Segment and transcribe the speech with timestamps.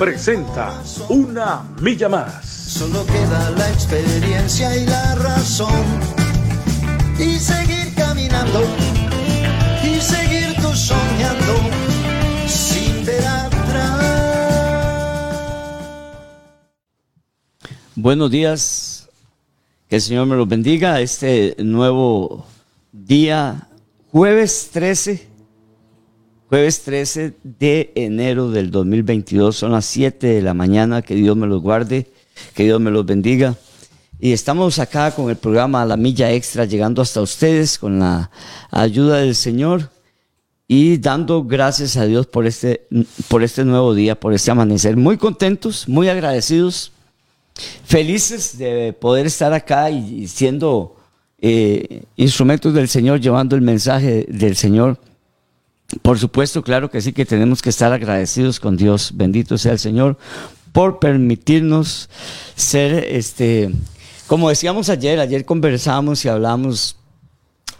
[0.00, 2.46] presenta Una Milla Más.
[2.46, 5.84] Solo queda la experiencia y la razón.
[7.18, 8.62] Y seguir caminando.
[9.84, 11.54] Y seguir tú soñando.
[12.46, 14.00] Sin ver atrás.
[17.94, 19.06] Buenos días.
[19.86, 20.98] Que el Señor me los bendiga.
[21.02, 22.46] Este nuevo
[22.90, 23.68] día,
[24.10, 25.29] jueves 13
[26.50, 31.46] Jueves 13 de enero del 2022, son las 7 de la mañana, que Dios me
[31.46, 32.08] los guarde,
[32.54, 33.54] que Dios me los bendiga.
[34.18, 38.32] Y estamos acá con el programa La Milla Extra, llegando hasta ustedes con la
[38.72, 39.90] ayuda del Señor
[40.66, 42.84] y dando gracias a Dios por este,
[43.28, 44.96] por este nuevo día, por este amanecer.
[44.96, 46.90] Muy contentos, muy agradecidos,
[47.84, 50.96] felices de poder estar acá y, siendo
[51.38, 54.98] eh, instrumentos del Señor, llevando el mensaje del Señor
[56.02, 59.12] por supuesto, claro que sí, que tenemos que estar agradecidos con Dios.
[59.14, 60.16] Bendito sea el Señor
[60.72, 62.08] por permitirnos
[62.54, 63.70] ser, este,
[64.26, 66.96] como decíamos ayer, ayer conversamos y hablamos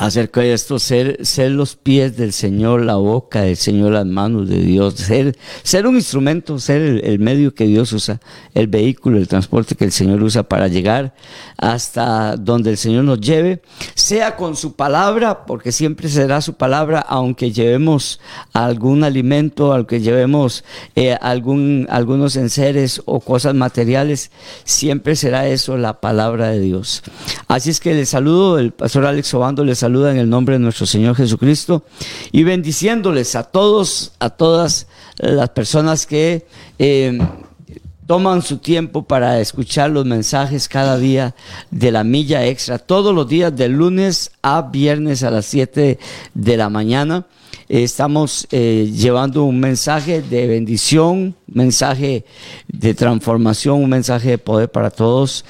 [0.01, 4.49] acerca de esto, ser, ser los pies del Señor, la boca del Señor, las manos
[4.49, 8.19] de Dios, ser, ser un instrumento, ser el, medio que Dios usa,
[8.55, 11.15] el vehículo, el transporte que el Señor usa para llegar
[11.59, 13.61] hasta donde el Señor nos lleve,
[13.95, 18.21] sea con su palabra, porque siempre será su palabra, aunque llevemos
[18.55, 20.65] algún alimento, aunque llevemos
[20.97, 24.31] eh, algún, algunos enseres o cosas materiales,
[24.65, 27.03] siempre será eso la palabra de Dios.
[27.49, 30.55] Así es que le saludo, el pastor Alex Obando le saludo saluda en el nombre
[30.55, 31.83] de nuestro Señor Jesucristo
[32.31, 34.87] y bendiciéndoles a todos, a todas
[35.19, 36.47] las personas que
[36.79, 37.19] eh,
[38.07, 41.35] toman su tiempo para escuchar los mensajes cada día
[41.73, 45.99] de la milla extra, todos los días de lunes a viernes a las 7
[46.35, 47.27] de la mañana.
[47.69, 52.25] Estamos eh, llevando un mensaje de bendición, mensaje
[52.69, 55.45] de transformación, un mensaje de poder para todos.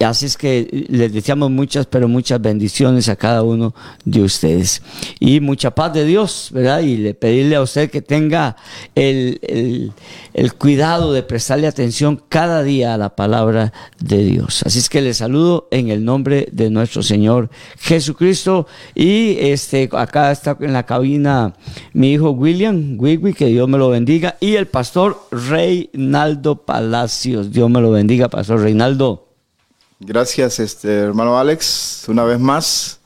[0.00, 3.74] Así es que les deseamos muchas, pero muchas bendiciones a cada uno
[4.04, 4.82] de ustedes.
[5.20, 6.80] Y mucha paz de Dios, ¿verdad?
[6.80, 8.56] Y le pedirle a usted que tenga
[8.94, 9.92] el,
[10.58, 14.62] cuidado de prestarle atención cada día a la palabra de Dios.
[14.64, 18.66] Así es que les saludo en el nombre de nuestro Señor Jesucristo.
[18.94, 21.54] Y este, acá está en la cabina
[21.92, 24.36] mi hijo William Wigwi, que Dios me lo bendiga.
[24.40, 27.52] Y el pastor Reinaldo Palacios.
[27.52, 29.23] Dios me lo bendiga, pastor Reinaldo.
[30.06, 33.00] Gracias, este, hermano Alex, una vez más,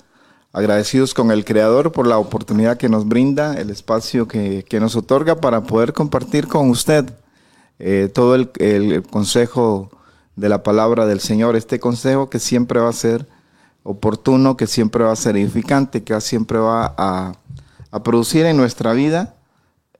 [0.52, 5.40] agradecidos con el Creador por la oportunidad que nos brinda, el espacio que, nos otorga
[5.40, 7.08] para poder compartir con usted
[7.78, 9.92] eh, todo el, consejo
[10.34, 13.28] de la palabra del Señor, este consejo que siempre va a ser
[13.84, 17.34] oportuno, que siempre va a ser edificante, que siempre va a,
[17.92, 19.36] a producir en nuestra vida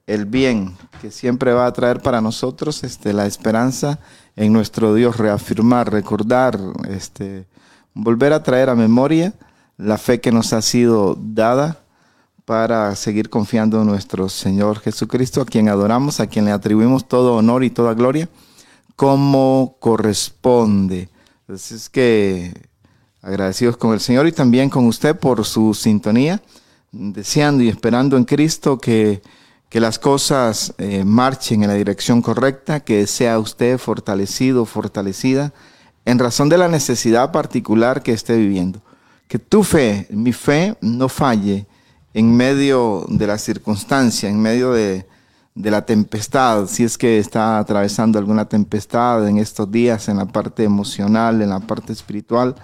[0.05, 3.99] el bien, que siempre va a traer para nosotros este, la esperanza
[4.35, 6.59] en nuestro Dios, reafirmar, recordar,
[6.89, 7.45] este,
[7.93, 9.33] volver a traer a memoria
[9.77, 11.79] la fe que nos ha sido dada
[12.45, 17.35] para seguir confiando en nuestro Señor Jesucristo, a quien adoramos, a quien le atribuimos todo
[17.35, 18.27] honor y toda gloria,
[18.95, 21.09] como corresponde.
[21.41, 22.69] Entonces es que
[23.21, 26.41] agradecidos con el Señor y también con usted por su sintonía,
[26.91, 29.21] deseando y esperando en Cristo que
[29.69, 35.53] que las cosas eh, marchen en la dirección correcta, que sea usted fortalecido, fortalecida,
[36.05, 38.81] en razón de la necesidad particular que esté viviendo.
[39.27, 41.67] Que tu fe, mi fe, no falle
[42.15, 45.05] en medio de la circunstancia, en medio de,
[45.53, 50.25] de la tempestad, si es que está atravesando alguna tempestad en estos días, en la
[50.25, 52.55] parte emocional, en la parte espiritual,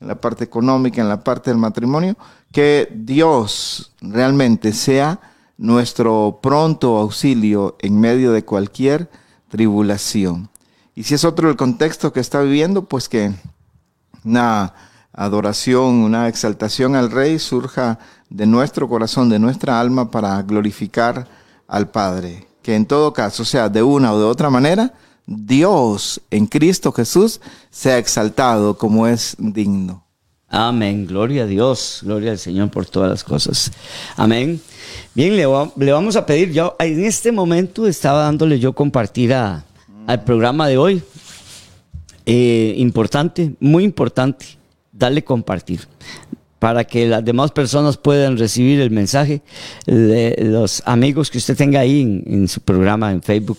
[0.00, 2.16] en la parte económica, en la parte del matrimonio,
[2.52, 5.20] que Dios realmente sea
[5.64, 9.08] nuestro pronto auxilio en medio de cualquier
[9.48, 10.50] tribulación.
[10.94, 13.32] Y si es otro el contexto que está viviendo, pues que
[14.24, 14.74] una
[15.12, 21.26] adoración, una exaltación al Rey surja de nuestro corazón, de nuestra alma, para glorificar
[21.66, 22.46] al Padre.
[22.62, 24.92] Que en todo caso, sea de una o de otra manera,
[25.26, 27.40] Dios en Cristo Jesús
[27.70, 30.03] sea exaltado como es digno.
[30.48, 31.06] Amén.
[31.06, 32.00] Gloria a Dios.
[32.02, 33.72] Gloria al Señor por todas las cosas.
[34.16, 34.60] Amén.
[35.14, 40.68] Bien, le, vamos a pedir, ya en este momento estaba dándole yo compartir al programa
[40.68, 41.02] de hoy.
[42.26, 44.46] eh, importante, muy importante,
[44.92, 45.86] darle compartir
[46.58, 49.42] para que las demás personas puedan recibir el mensaje
[49.86, 53.58] de los amigos que usted tenga ahí en su programa en Facebook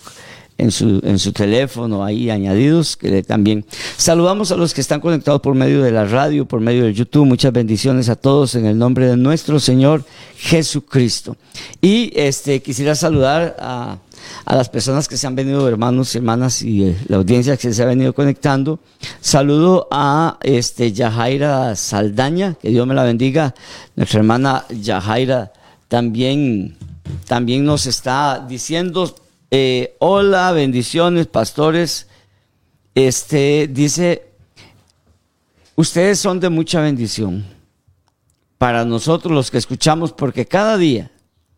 [0.58, 3.66] en su, en su teléfono ahí añadidos, que también
[3.98, 7.26] saludamos a los que están conectados por medio de la radio, por medio de YouTube.
[7.26, 10.06] Muchas bendiciones a todos en el nombre de nuestro Señor
[10.38, 11.36] Jesucristo.
[11.82, 13.98] Y este quisiera saludar a,
[14.46, 17.84] a las personas que se han venido, hermanos hermanas, y eh, la audiencia que se
[17.84, 18.80] ha venido conectando.
[19.20, 23.54] Saludo a este Yajaira Saldaña, que Dios me la bendiga.
[23.96, 25.52] Nuestra hermana Yajaira
[25.90, 26.78] también,
[27.28, 29.14] también nos está diciendo
[29.58, 32.08] eh, hola, bendiciones, pastores.
[32.94, 34.34] Este dice,
[35.78, 37.46] ustedes son de mucha bendición
[38.58, 41.10] para nosotros los que escuchamos, porque cada día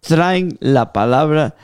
[0.02, 1.56] traen la palabra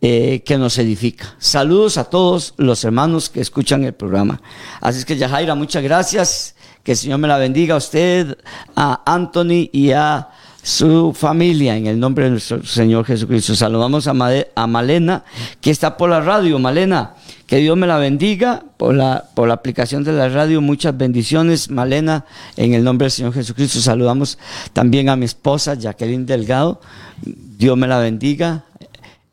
[0.00, 1.36] eh, que nos edifica.
[1.38, 4.42] Saludos a todos los hermanos que escuchan el programa.
[4.80, 6.56] Así es que Yajaira, muchas gracias.
[6.82, 8.36] Que el Señor me la bendiga a usted,
[8.74, 10.30] a Anthony y a
[10.64, 13.54] su familia en el nombre de nuestro Señor Jesucristo.
[13.54, 14.14] Saludamos a,
[14.54, 15.22] a, Malena,
[15.60, 16.58] que está por la radio.
[16.58, 17.16] Malena,
[17.46, 20.62] que Dios me la bendiga por la, por la aplicación de la radio.
[20.62, 22.24] Muchas bendiciones, Malena,
[22.56, 23.78] en el nombre del Señor Jesucristo.
[23.80, 24.38] Saludamos
[24.72, 26.80] también a mi esposa, Jacqueline Delgado.
[27.22, 28.64] Dios me la bendiga.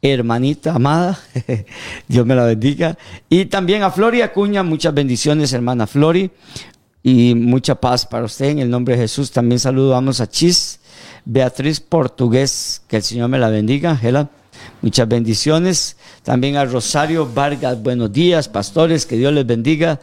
[0.03, 1.19] Hermanita amada,
[2.09, 2.97] Dios me la bendiga.
[3.29, 6.31] Y también a Flori Acuña, muchas bendiciones, hermana Flori,
[7.03, 9.31] y mucha paz para usted en el nombre de Jesús.
[9.31, 10.80] También saludamos a Chis,
[11.25, 14.29] Beatriz Portugués, que el Señor me la bendiga, Ángela.
[14.81, 15.97] Muchas bendiciones.
[16.23, 19.99] También a Rosario Vargas, buenos días, pastores, que Dios les bendiga.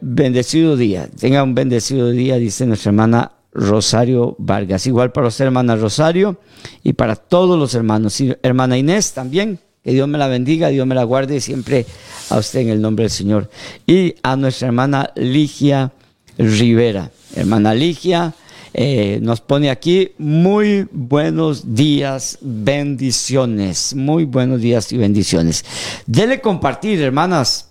[0.00, 1.08] bendecido día.
[1.18, 4.86] Tenga un bendecido día, dice nuestra hermana Rosario Vargas.
[4.86, 6.38] Igual para usted, hermana Rosario,
[6.82, 8.20] y para todos los hermanos.
[8.20, 11.86] Y hermana Inés también, que Dios me la bendiga, Dios me la guarde siempre
[12.30, 13.50] a usted en el nombre del Señor.
[13.86, 15.92] Y a nuestra hermana Ligia
[16.38, 17.10] Rivera.
[17.34, 18.34] Hermana Ligia,
[18.74, 25.64] eh, nos pone aquí muy buenos días, bendiciones, muy buenos días y bendiciones.
[26.06, 27.68] Dele compartir, hermanas.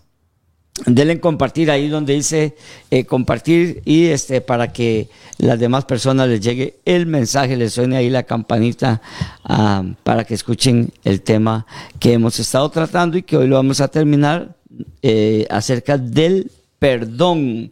[0.86, 2.56] Dele compartir ahí donde dice
[2.90, 7.98] eh, compartir y este para que las demás personas les llegue el mensaje, les suene
[7.98, 9.02] ahí la campanita
[9.44, 11.68] ah, para que escuchen el tema
[12.00, 14.56] que hemos estado tratando y que hoy lo vamos a terminar
[15.02, 16.50] eh, acerca del
[16.82, 17.70] perdón.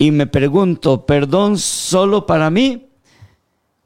[0.00, 2.88] Y me pregunto, ¿perdón solo para mí?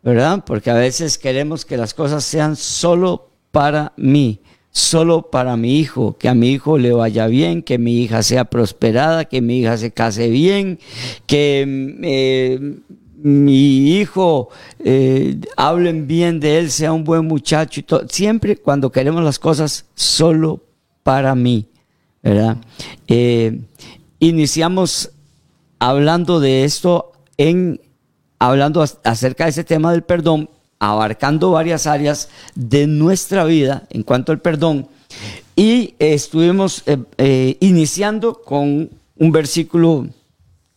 [0.03, 0.43] ¿Verdad?
[0.47, 4.41] Porque a veces queremos que las cosas sean solo para mí,
[4.71, 8.47] solo para mi hijo, que a mi hijo le vaya bien, que mi hija sea
[8.47, 10.79] prosperada, que mi hija se case bien,
[11.27, 12.79] que eh,
[13.19, 14.49] mi hijo
[14.79, 18.09] eh, hablen bien de él, sea un buen muchacho y todo.
[18.09, 20.65] Siempre cuando queremos las cosas solo
[21.03, 21.67] para mí,
[22.23, 22.57] ¿verdad?
[23.07, 23.61] Eh,
[24.23, 25.11] iniciamos
[25.81, 27.81] hablando de esto en
[28.39, 30.49] hablando acerca de ese tema del perdón,
[30.79, 34.89] abarcando varias áreas de nuestra vida en cuanto al perdón.
[35.57, 40.07] Y estuvimos eh, eh, iniciando con un versículo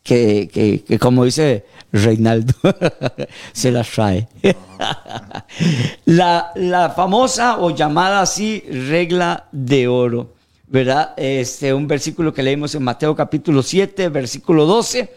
[0.02, 2.54] que, como dice Reinaldo,
[3.54, 4.28] se las trae.
[6.06, 10.35] la, la famosa o llamada así regla de oro.
[10.68, 11.14] ¿Verdad?
[11.18, 15.12] Este, un versículo que leímos en Mateo capítulo 7, versículo 12.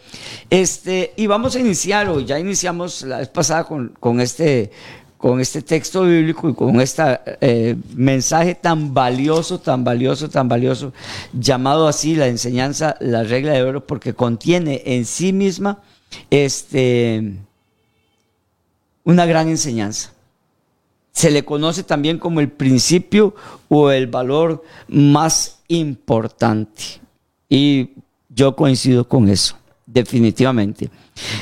[0.50, 4.70] Este, y vamos a iniciar, o ya iniciamos la vez pasada con, con este,
[5.16, 10.92] con este texto bíblico y con este mensaje tan valioso, tan valioso, tan valioso,
[11.32, 15.82] llamado así la enseñanza, la regla de oro, porque contiene en sí misma
[16.30, 17.34] este,
[19.04, 20.12] una gran enseñanza
[21.18, 23.34] se le conoce también como el principio
[23.68, 27.00] o el valor más importante.
[27.48, 27.90] Y
[28.28, 30.90] yo coincido con eso, definitivamente.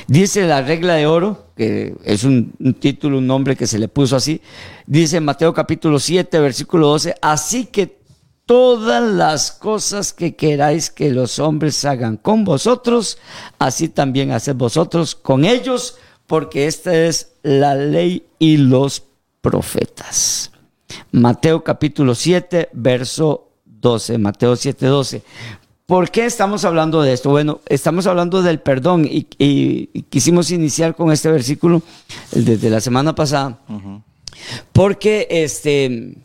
[0.07, 4.17] Dice la regla de oro, que es un, título, un nombre que se le puso
[4.17, 4.41] así,
[4.87, 7.99] dice Mateo capítulo 7, versículo 12, así que
[8.47, 13.19] todas las cosas que queráis que los hombres hagan con vosotros,
[13.59, 19.06] así también haced vosotros con ellos, porque esta es la ley y los
[19.47, 20.51] profetas.
[21.13, 24.19] Mateo capítulo 7, verso 12.
[24.19, 25.23] Mateo 7, 12.
[25.87, 27.31] ¿Por qué estamos hablando de esto?
[27.31, 29.23] Bueno, estamos hablando del perdón y,
[30.09, 31.81] quisimos iniciar con este versículo
[32.33, 33.61] desde la semana pasada.
[34.73, 36.17] Porque este...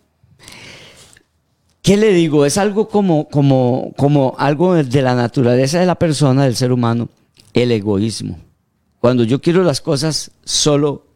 [1.84, 2.48] ¿Qué le digo?
[2.48, 7.10] Es algo como, como, como algo de la naturaleza de la persona, del ser humano,
[7.54, 8.40] el egoísmo.
[9.00, 11.11] Cuando yo quiero las cosas solo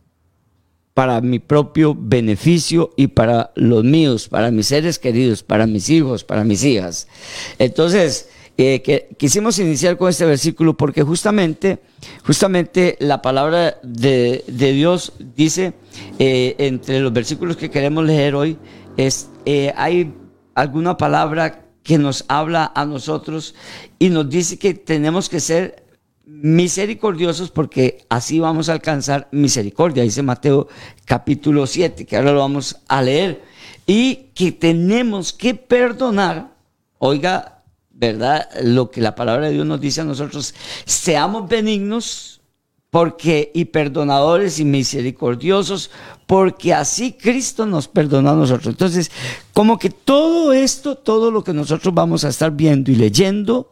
[0.96, 6.24] para mi propio beneficio y para los míos, para mis seres queridos, para mis hijos,
[6.24, 7.10] para mis hijas.
[7.60, 11.80] Entonces, eh, que quisimos iniciar con este versículo porque justamente,
[12.26, 15.74] justamente la palabra de, Dios dice,
[16.18, 18.58] eh, entre los versículos que queremos leer hoy,
[18.96, 20.14] es, eh, hay
[20.54, 23.54] alguna palabra que nos habla a nosotros
[24.00, 25.85] y nos dice que tenemos que ser
[26.26, 30.68] misericordiosos porque así vamos a alcanzar misericordia, dice Mateo
[31.06, 33.44] capítulo 7, que ahora lo vamos a leer,
[33.86, 36.56] y que tenemos que perdonar,
[36.98, 38.50] oiga, ¿verdad?
[38.64, 40.56] Lo que la palabra de Dios nos dice a nosotros,
[40.86, 42.42] seamos benignos
[42.90, 45.92] porque y perdonadores y misericordiosos,
[46.26, 48.68] porque así Cristo nos perdonó a nosotros.
[48.68, 49.12] Entonces,
[49.54, 53.70] como que todo esto, todo lo que nosotros vamos a estar viendo y leyendo,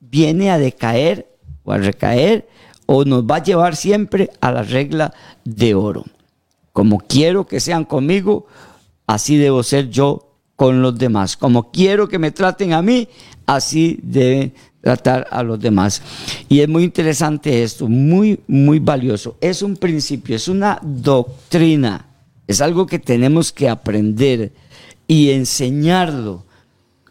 [0.00, 1.37] viene a decaer
[1.68, 2.48] o a recaer
[2.86, 5.12] o nos va a llevar siempre a la regla
[5.44, 6.04] de oro.
[6.72, 8.46] Como quiero que sean conmigo,
[9.06, 11.36] así debo ser yo con los demás.
[11.36, 13.08] Como quiero que me traten a mí,
[13.44, 16.00] así deben tratar a los demás.
[16.48, 19.36] Y es muy interesante esto, muy, muy valioso.
[19.42, 22.06] Es un principio, es una doctrina,
[22.46, 24.52] es algo que tenemos que aprender
[25.06, 26.47] y enseñarlo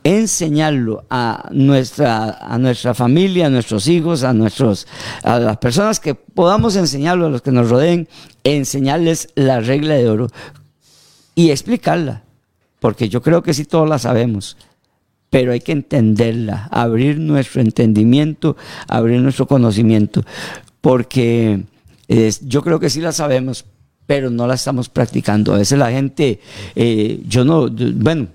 [0.07, 4.87] enseñarlo a nuestra, a nuestra familia, a nuestros hijos, a, nuestros,
[5.21, 8.07] a las personas que podamos enseñarlo, a los que nos rodeen,
[8.45, 10.27] enseñarles la regla de oro
[11.35, 12.23] y explicarla,
[12.79, 14.55] porque yo creo que sí todos la sabemos,
[15.29, 18.55] pero hay que entenderla, abrir nuestro entendimiento,
[18.87, 20.23] abrir nuestro conocimiento,
[20.79, 21.63] porque
[22.41, 23.65] yo creo que sí la sabemos,
[24.05, 25.53] pero no la estamos practicando.
[25.53, 26.39] A veces la gente,
[26.75, 28.27] eh, yo no, bueno,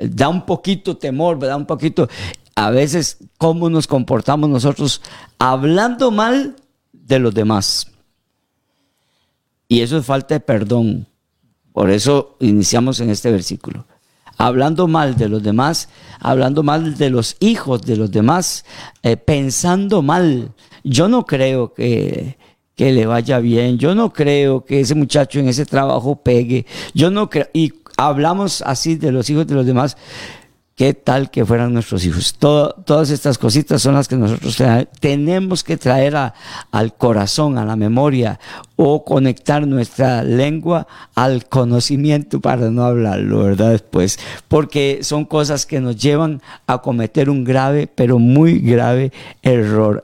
[0.00, 2.08] da un poquito temor, da un poquito,
[2.54, 5.00] a veces, cómo nos comportamos nosotros
[5.38, 6.56] hablando mal
[6.92, 7.86] de los demás.
[9.68, 11.06] Y eso es falta de perdón.
[11.72, 13.86] Por eso iniciamos en este versículo.
[14.36, 15.88] Hablando mal de los demás,
[16.18, 18.64] hablando mal de los hijos de los demás,
[19.02, 20.52] eh, pensando mal.
[20.82, 22.36] Yo no creo que,
[22.74, 23.78] que le vaya bien.
[23.78, 26.66] Yo no creo que ese muchacho en ese trabajo pegue.
[26.94, 27.48] Yo no creo.
[27.52, 27.70] Y
[28.08, 29.96] hablamos así de los hijos de los demás,
[30.74, 32.34] ¿qué tal que fueran nuestros hijos?
[32.38, 34.56] todas estas cositas son las que nosotros
[34.98, 38.40] tenemos que traer al corazón, a la memoria,
[38.76, 43.72] o conectar nuestra lengua al conocimiento para no hablarlo, ¿verdad?
[43.72, 50.02] Después, porque son cosas que nos llevan a cometer un grave, pero muy grave error.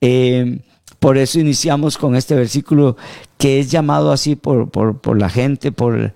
[0.00, 0.60] Eh,
[1.00, 2.96] por eso iniciamos con este versículo
[3.36, 6.12] que es llamado así por, por la gente, por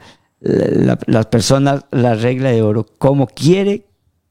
[1.07, 2.87] las personas la regla de oro.
[2.99, 3.87] Como quiere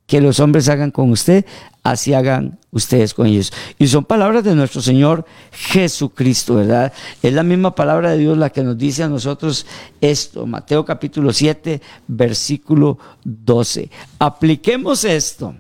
[0.08, 1.46] que los hombres hagan con usted,
[1.84, 3.52] así hagan ustedes con ellos.
[3.80, 6.94] Y son palabras de nuestro Señor Jesucristo, ¿verdad?
[7.24, 9.66] Es la misma palabra de Dios la que nos dice a nosotros
[10.02, 10.46] esto.
[10.46, 13.90] Mateo capítulo 7, versículo 12.
[14.20, 15.56] Apliquemos esto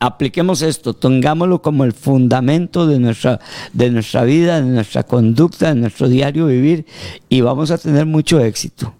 [0.00, 3.40] apliquemos esto, tengámoslo como el fundamento de nuestra,
[3.72, 6.86] de nuestra vida, de nuestra conducta, de nuestro diario vivir
[7.28, 8.94] y vamos a tener mucho éxito.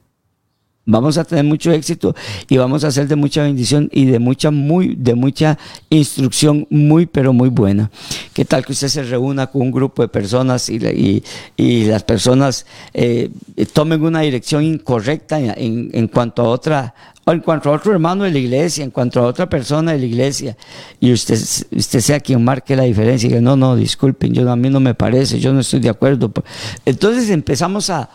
[0.91, 2.15] Vamos a tener mucho éxito
[2.49, 5.59] y vamos a ser de mucha bendición y de mucha, muy, de mucha
[5.91, 7.91] instrucción muy, pero muy buena.
[8.33, 11.23] ¿Qué tal que usted se reúna con un grupo de personas y,
[11.59, 12.65] y, las personas
[12.95, 13.29] eh,
[13.75, 16.95] tomen una dirección incorrecta en, en cuanto a otra,
[17.33, 20.07] en cuanto a otro hermano de la iglesia, en cuanto a otra persona de la
[20.07, 20.57] iglesia,
[21.01, 21.39] y usted,
[21.73, 24.81] usted sea quien marque la diferencia y que no, no, disculpen, yo, a mí no
[24.81, 26.33] me parece, yo no estoy de acuerdo.
[26.85, 28.09] Entonces empezamos a,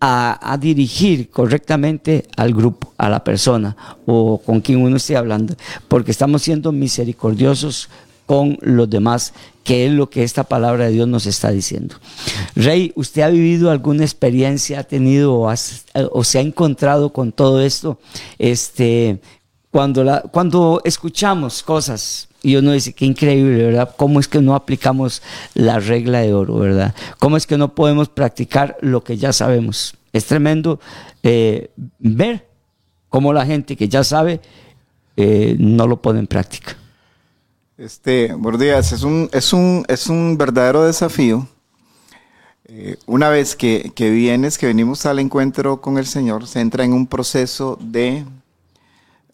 [0.00, 5.54] a, a, dirigir correctamente al grupo, a la persona o con quien uno esté hablando,
[5.88, 7.88] porque estamos siendo misericordiosos
[8.26, 9.32] con los demás,
[9.68, 11.96] que es lo que esta palabra de Dios nos está diciendo.
[12.56, 15.54] Rey, ¿usted ha vivido alguna experiencia, ha tenido o,
[16.24, 18.00] se ha encontrado con todo esto?
[18.38, 19.20] Este,
[19.70, 23.94] cuando, cuando escuchamos cosas y uno dice, qué increíble, ¿verdad?
[23.98, 25.20] ¿Cómo es que no aplicamos
[25.52, 26.94] la regla de oro, ¿verdad?
[27.18, 29.98] ¿Cómo es que no podemos practicar lo que ya sabemos?
[30.14, 30.80] Es tremendo
[31.22, 32.48] eh, ver
[33.10, 34.40] cómo la gente que ya sabe
[35.18, 36.78] eh, no lo pone en práctica.
[37.78, 41.46] Este, Bordías, es un, es un, es un verdadero desafío.
[42.64, 46.84] Eh, una vez que, que vienes, que venimos al encuentro con el Señor, se entra
[46.84, 48.26] en un proceso de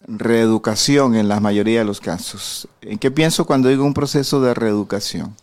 [0.07, 2.67] reeducación en la mayoría de los casos.
[2.81, 5.35] ¿En qué pienso cuando digo un proceso de reeducación?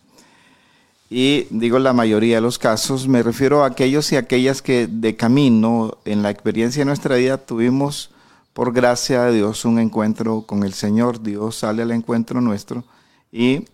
[1.10, 5.16] Y digo la mayoría de los casos, me refiero a aquellos y aquellas que de
[5.16, 8.11] camino en la experiencia de nuestra vida tuvimos
[8.52, 11.22] por gracia de Dios un encuentro con el Señor.
[11.22, 12.84] Dios sale al encuentro nuestro
[13.30, 13.64] y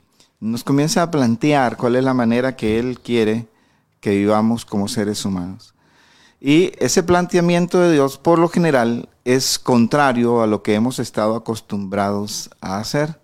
[0.41, 3.49] nos comienza a plantear cuál es la manera que Él quiere
[4.01, 5.75] que vivamos como seres humanos.
[6.41, 11.35] Y ese planteamiento de Dios, por lo general, es contrario a lo que hemos estado
[11.35, 13.21] acostumbrados a hacer,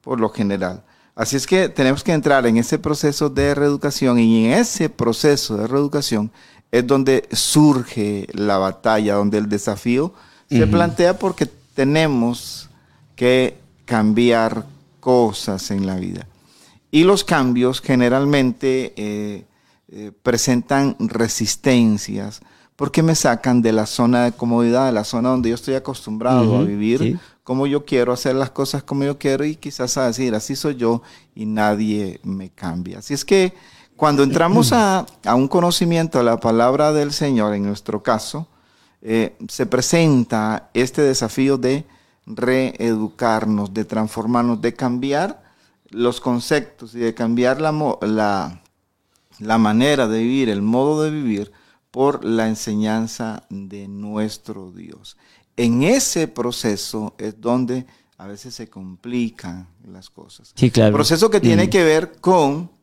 [0.00, 0.84] por lo general.
[1.14, 5.58] Así es que tenemos que entrar en ese proceso de reeducación y en ese proceso
[5.58, 6.32] de reeducación
[6.72, 10.14] es donde surge la batalla, donde el desafío
[10.58, 12.68] se plantea porque tenemos
[13.16, 14.66] que cambiar
[15.00, 16.26] cosas en la vida.
[16.90, 19.44] Y los cambios generalmente eh,
[19.88, 22.40] eh, presentan resistencias
[22.76, 26.56] porque me sacan de la zona de comodidad, de la zona donde yo estoy acostumbrado
[26.58, 30.34] a vivir, como yo quiero, hacer las cosas como yo quiero y quizás a decir,
[30.34, 31.02] así soy yo
[31.34, 32.98] y nadie me cambia.
[32.98, 33.52] Así es que
[33.96, 35.06] cuando entramos a,
[35.36, 38.48] un conocimiento de la palabra del Señor, en nuestro caso,
[39.04, 41.84] eh, se presenta este desafío de
[42.26, 45.42] reeducarnos, de transformarnos, de cambiar
[45.90, 47.70] los conceptos y de cambiar la,
[48.00, 48.62] la,
[49.38, 51.52] la manera de vivir, el modo de vivir,
[51.90, 55.16] por la enseñanza de nuestro Dios.
[55.56, 60.52] En ese proceso es donde a veces se complican las cosas.
[60.56, 60.94] Sí, claro.
[60.94, 61.70] Proceso que tiene mm.
[61.70, 62.74] que ver con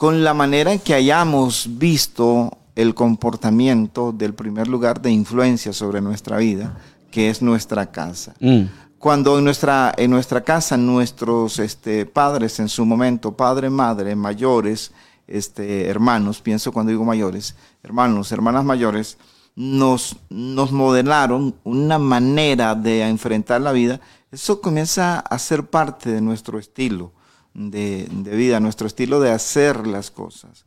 [0.00, 6.00] con la manera en que hayamos visto el comportamiento del primer lugar de influencia sobre
[6.00, 6.78] nuestra vida,
[7.10, 8.34] que es nuestra casa.
[8.40, 8.64] Mm.
[8.98, 14.92] Cuando en nuestra, en nuestra casa nuestros este, padres en su momento, padre, madre, mayores,
[15.26, 19.16] este, hermanos, pienso cuando digo mayores, hermanos, hermanas mayores,
[19.56, 24.00] nos, nos modelaron una manera de enfrentar la vida,
[24.30, 27.12] eso comienza a ser parte de nuestro estilo
[27.54, 30.64] de, vida, nuestro estilo de hacer las cosas.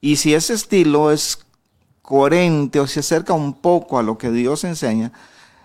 [0.00, 1.38] Y si ese estilo es
[2.02, 5.12] coherente o se acerca un poco a lo que Dios enseña,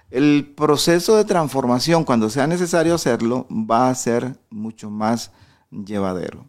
[0.09, 5.31] el proceso de transformación, cuando sea necesario hacerlo, va a ser mucho más
[5.71, 6.45] llevadero.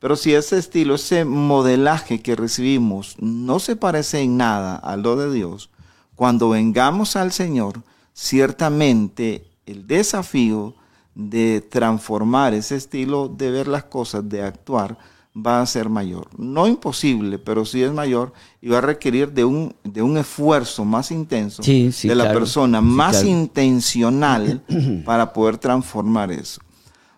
[0.00, 5.16] Pero si ese estilo, ese modelaje que recibimos no se parece en nada a lo
[5.16, 5.70] de Dios,
[6.14, 7.82] cuando vengamos al Señor,
[8.12, 10.74] ciertamente el desafío
[11.14, 14.98] de transformar ese estilo de ver las cosas, de actuar,
[15.34, 16.28] va a ser mayor.
[16.38, 20.84] No imposible, pero sí es mayor y va a requerir de un, de un esfuerzo
[20.84, 24.62] más intenso de la persona, más intencional
[25.04, 26.60] para poder transformar eso.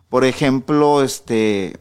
[0.08, 1.76] Por ejemplo, este,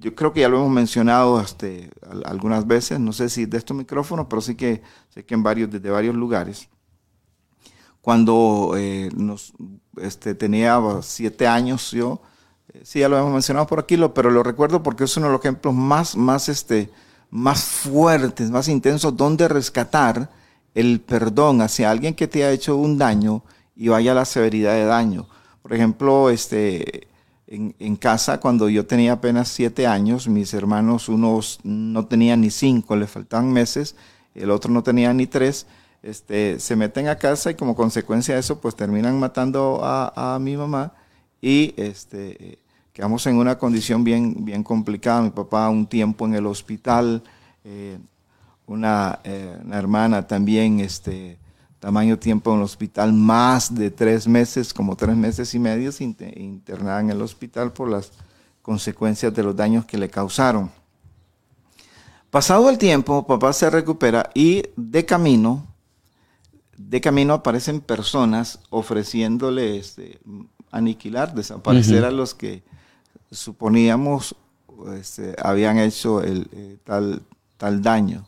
[0.00, 1.90] yo creo que ya lo hemos mencionado este,
[2.24, 5.70] algunas veces, no sé si de estos micrófonos, pero sí que sé que en varios,
[5.70, 6.68] desde varios lugares
[8.06, 9.52] cuando eh, nos,
[9.96, 12.22] este, tenía siete años yo,
[12.82, 15.32] sí, ya lo hemos mencionado por aquí, lo, pero lo recuerdo porque es uno de
[15.32, 16.90] los ejemplos más, más, este,
[17.30, 20.30] más fuertes, más intensos, donde rescatar
[20.74, 23.42] el perdón hacia alguien que te ha hecho un daño
[23.74, 25.26] y vaya a la severidad de daño.
[25.62, 27.08] Por ejemplo, este,
[27.46, 32.96] en, casa, cuando yo tenía apenas siete años, mis hermanos, unos no tenían ni cinco,
[32.96, 33.96] le faltaban meses,
[34.34, 35.66] el otro no tenía ni tres,
[36.02, 40.56] este, se meten a casa y como consecuencia de eso, pues terminan matando a, mi
[40.56, 40.92] mamá
[41.40, 42.58] y este,
[42.96, 45.20] quedamos en una condición bien, bien complicada.
[45.20, 47.22] Mi papá un tiempo en el hospital,
[47.62, 47.98] eh,
[48.66, 51.36] una, eh, una, hermana también, este,
[51.78, 57.00] tamaño tiempo en el hospital, más de tres meses, como tres meses y medio, internada
[57.00, 58.12] en el hospital por las
[58.62, 60.70] consecuencias de los daños que le causaron.
[62.30, 65.66] Pasado el tiempo, papá se recupera y de camino
[66.78, 70.18] de camino aparecen personas ofreciéndole este,
[70.70, 72.62] aniquilar, desaparecer a los que
[73.30, 74.36] suponíamos
[74.94, 77.22] este, habían hecho el, eh, tal,
[77.56, 78.26] tal daño.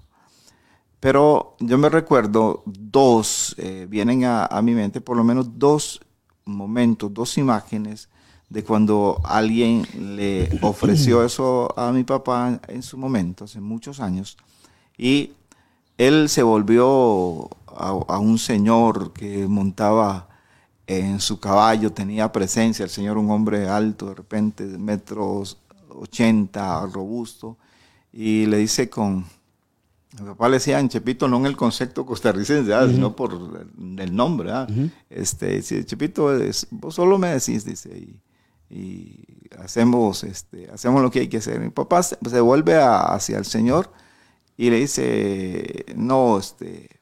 [1.00, 6.00] Pero yo me recuerdo dos, eh, vienen a, mi mente por lo menos dos
[6.44, 8.08] momentos, dos imágenes
[8.48, 14.37] de cuando alguien le ofreció eso a mi papá en su momento, hace muchos años,
[14.96, 15.34] y
[15.98, 20.27] él se volvió a, un señor que montaba
[20.88, 25.59] en su caballo, tenía presencia, el señor un hombre alto, de repente, de metros
[25.90, 27.59] 80, robusto,
[28.11, 29.27] y le dice con,
[30.18, 34.51] mi papá le decía en Chepito, no en el concepto costarricense, sino por el, nombre.
[35.11, 36.31] este, dice, Chepito,
[36.70, 38.09] vos solo me decís, dice,
[38.70, 39.24] y,
[39.59, 41.61] hacemos, este, hacemos lo que hay que hacer.
[41.61, 43.92] Mi papá se, vuelve hacia el Señor
[44.57, 46.97] y le dice, no, este,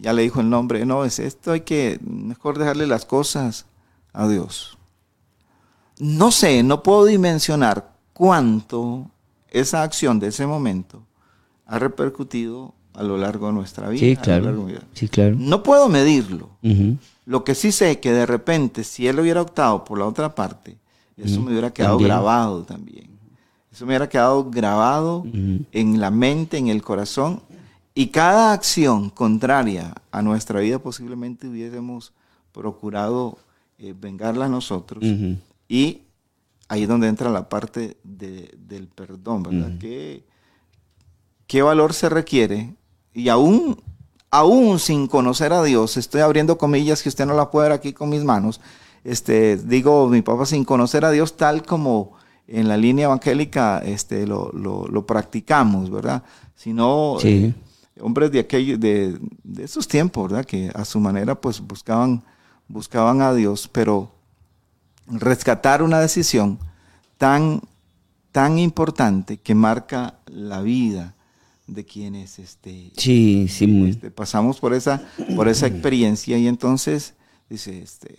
[0.00, 3.66] ya le dijo el nombre, no, es esto, hay que mejor dejarle las cosas
[4.12, 4.78] a Dios.
[5.98, 9.10] No sé, no puedo dimensionar cuánto
[9.50, 11.02] esa acción de ese momento
[11.66, 14.00] ha repercutido a lo largo de nuestra vida.
[14.00, 14.66] Sí, claro.
[14.92, 15.36] Sí, claro.
[15.38, 16.50] No puedo medirlo.
[17.24, 20.34] Lo que sí sé es que de repente, si él hubiera optado por la otra
[20.34, 20.76] parte,
[21.16, 23.10] eso me hubiera quedado grabado también.
[23.72, 27.40] Eso me hubiera quedado grabado en la mente, en el corazón,
[27.94, 32.12] Y cada acción contraria a nuestra vida posiblemente hubiésemos
[32.52, 33.38] procurado
[33.78, 35.02] eh, vengarla a nosotros.
[35.68, 36.02] Y
[36.68, 39.72] ahí es donde entra la parte de- del perdón, ¿verdad?
[39.78, 40.24] ¿Qué,
[41.46, 42.74] qué valor se requiere?
[43.12, 43.80] Y aún,
[44.30, 47.92] aún sin conocer a Dios, estoy abriendo comillas que usted no la puede ver aquí
[47.92, 48.60] con mis manos,
[49.04, 52.12] este, digo, mi papá, sin conocer a Dios tal como
[52.46, 56.22] en la línea evangélica este, lo, lo- lo practicamos, ¿verdad?
[56.54, 57.28] Sino Sí.
[57.28, 57.54] eh,
[58.02, 60.44] hombres de, aquellos, de, de esos tiempos, ¿verdad?
[60.44, 62.22] Que a su manera pues buscaban,
[62.68, 64.12] buscaban a Dios, pero
[65.06, 66.58] rescatar una decisión
[67.18, 67.62] tan,
[68.30, 71.14] tan importante que marca la vida
[71.66, 73.90] de quienes este, Sí, sí, muy.
[73.90, 75.02] este, pasamos por esa,
[75.36, 77.14] por esa experiencia y entonces
[77.48, 78.16] dice, este,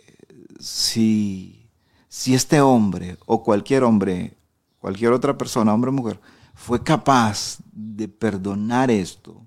[0.60, 1.69] si,
[2.08, 4.38] si este hombre o cualquier hombre,
[4.80, 6.19] cualquier otra persona, hombre o mujer,
[6.54, 9.41] fue capaz de perdonar esto,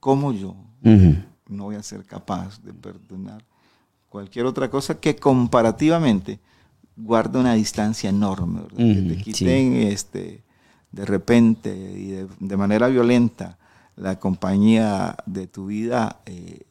[0.00, 3.44] como yo no voy a ser capaz de perdonar
[4.08, 6.40] cualquier otra cosa que comparativamente
[6.96, 8.76] guarda una distancia enorme, ¿verdad?
[8.76, 10.42] que te quiten este,
[10.90, 13.58] de repente y de, de manera violenta
[13.96, 16.62] la compañía de tu vida, eh,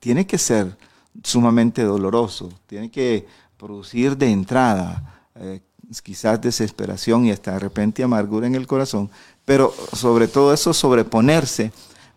[0.00, 0.76] tiene que ser
[1.22, 5.60] sumamente doloroso, tiene que producir de entrada eh,
[6.02, 9.10] quizás desesperación y hasta de repente amargura en el corazón,
[9.44, 11.72] pero sobre todo eso sobreponerse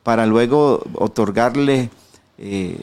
[0.08, 1.90] para luego otorgarle
[2.38, 2.80] eh,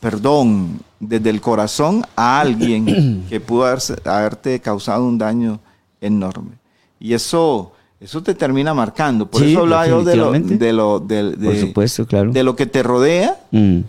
[0.00, 5.60] perdón desde el corazón a alguien que pudo haberse- haberte causado un daño
[6.00, 6.56] enorme.
[6.98, 9.30] Y eso, eso te termina marcando.
[9.30, 12.32] Por Sí, eso hablaba yo de lo, de, lo, de- Por de- supuesto, claro.
[12.32, 13.80] de lo que te rodea Mm,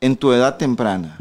[0.00, 1.18] en tu edad temprana.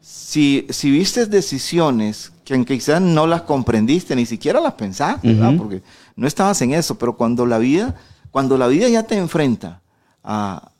[0.00, 5.82] Si, si vistes decisiones que quizás no las comprendiste, ni siquiera las pensaste, porque
[6.14, 7.96] no estabas en eso, pero cuando la vida,
[8.30, 9.80] cuando la vida ya te enfrenta
[10.26, 10.70] a,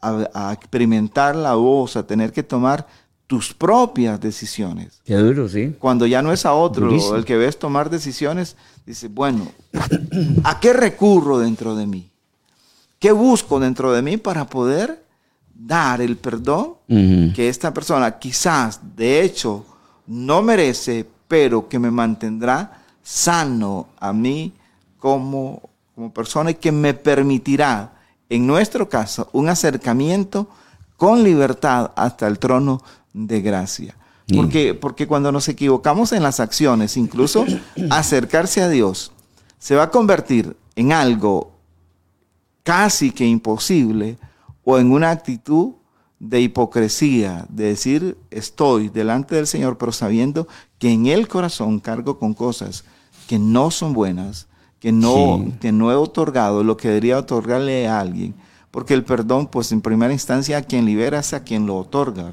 [0.00, 2.86] a- a experimentar la voz, a tener que tomar
[3.26, 5.74] tus propias decisiones, Qué duro, sí.
[5.78, 7.14] cuando ya no es a otro Durísimo.
[7.16, 9.46] el que ves tomar decisiones, dice, bueno,
[10.44, 12.10] ¿a qué recurro dentro de mí?
[12.98, 15.02] ¿Qué busco dentro de mí para poder
[15.54, 19.64] dar el perdón que esta persona quizás de hecho
[20.06, 24.52] no merece, pero que me mantendrá sano a mí
[24.98, 27.92] como, como persona y que me permitirá,
[28.34, 30.48] en nuestro caso, un acercamiento
[30.96, 33.94] con libertad hasta el trono de gracia.
[34.26, 34.36] Sí.
[34.36, 37.44] Porque, porque cuando nos equivocamos en las acciones, incluso
[37.90, 39.12] acercarse a Dios,
[39.58, 41.52] se va a convertir en algo
[42.62, 44.16] casi que imposible
[44.64, 45.74] o en una actitud
[46.18, 52.18] de hipocresía, de decir estoy delante del Señor, pero sabiendo que en el corazón cargo
[52.18, 52.84] con cosas
[53.28, 54.46] que no son buenas,
[54.82, 55.52] que no, Sí.
[55.60, 58.34] que no he otorgado lo que debería otorgarle a alguien.
[58.72, 62.30] Porque el perdón, pues en primera instancia, a quien libera es a quien lo otorga.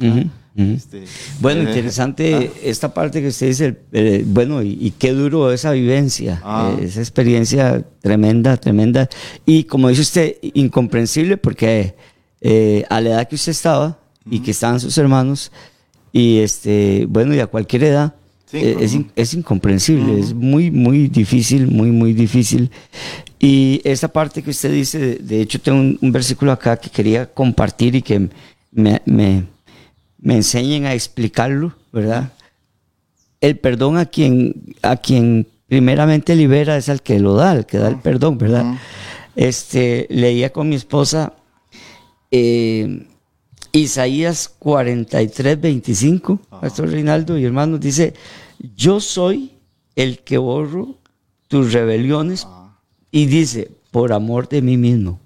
[0.56, 1.04] Este,
[1.40, 5.72] Bueno, eh, interesante esta parte que usted dice, eh, bueno, y, y qué duro esa
[5.72, 6.74] vivencia, Ah.
[6.80, 9.08] eh, esa experiencia tremenda, tremenda,
[9.46, 11.96] y como dice usted, incomprensible porque
[12.90, 15.52] a la edad que usted estaba y que estaban sus hermanos,
[16.12, 18.16] y este, bueno, y a cualquier edad,
[18.50, 22.72] Sí, eh, es, es incomprensible, es muy, muy difícil, muy, muy difícil.
[23.38, 27.28] Y esta parte que usted dice, de, hecho tengo un, un versículo acá que quería
[27.32, 28.28] compartir y que
[28.72, 29.44] me, me,
[30.18, 32.34] me enseñen a explicarlo, ¿verdad?
[33.40, 37.78] El perdón a quien, a quien primeramente libera es al que lo da, al que
[37.78, 38.80] da el perdón, ¿verdad?
[39.36, 41.34] Este, leía con mi esposa
[42.32, 43.06] eh,
[43.72, 48.14] Isaías 43, 25, Pastor Reinaldo y hermanos, dice,
[48.76, 49.54] yo soy
[49.96, 50.98] el que borro
[51.48, 52.48] tus rebeliones
[53.12, 55.20] y dice, por amor de mí mismo.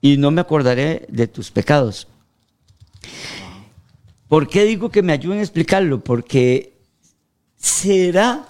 [0.00, 2.08] Y no me acordaré de tus pecados.
[4.28, 6.02] ¿Por qué digo que me ayuden a explicarlo?
[6.02, 6.74] Porque
[7.56, 8.46] será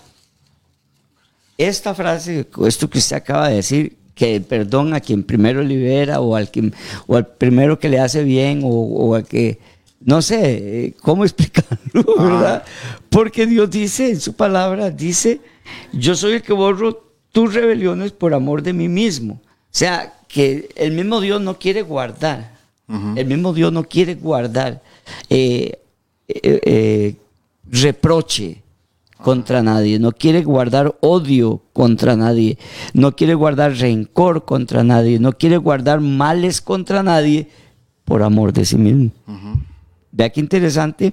[1.57, 6.37] esta frase, esto que usted acaba de decir, que perdón a quien primero libera o
[6.37, 6.75] al, quien,
[7.07, 9.59] o al primero que le hace bien o, o al que,
[10.01, 12.05] no sé, eh, ¿cómo explicarlo?
[12.19, 12.65] ¿Verdad?
[13.11, 15.41] Porque Dios dice en su palabra, dice,
[15.93, 19.35] yo soy el que borro tus rebeliones por amor de mí mismo.
[19.35, 22.55] O sea, que el mismo Dios no quiere guardar,
[22.89, 24.83] el mismo Dios no quiere guardar
[25.31, 25.79] eh,
[26.29, 27.17] eh, eh,
[27.71, 28.63] reproche
[29.23, 32.59] contra nadie, no quiere guardar odio contra nadie,
[32.93, 37.49] no quiere guardar rencor contra nadie, no quiere guardar males contra nadie
[38.05, 39.11] por amor de sí mismo.
[40.17, 41.13] Vea qué interesante.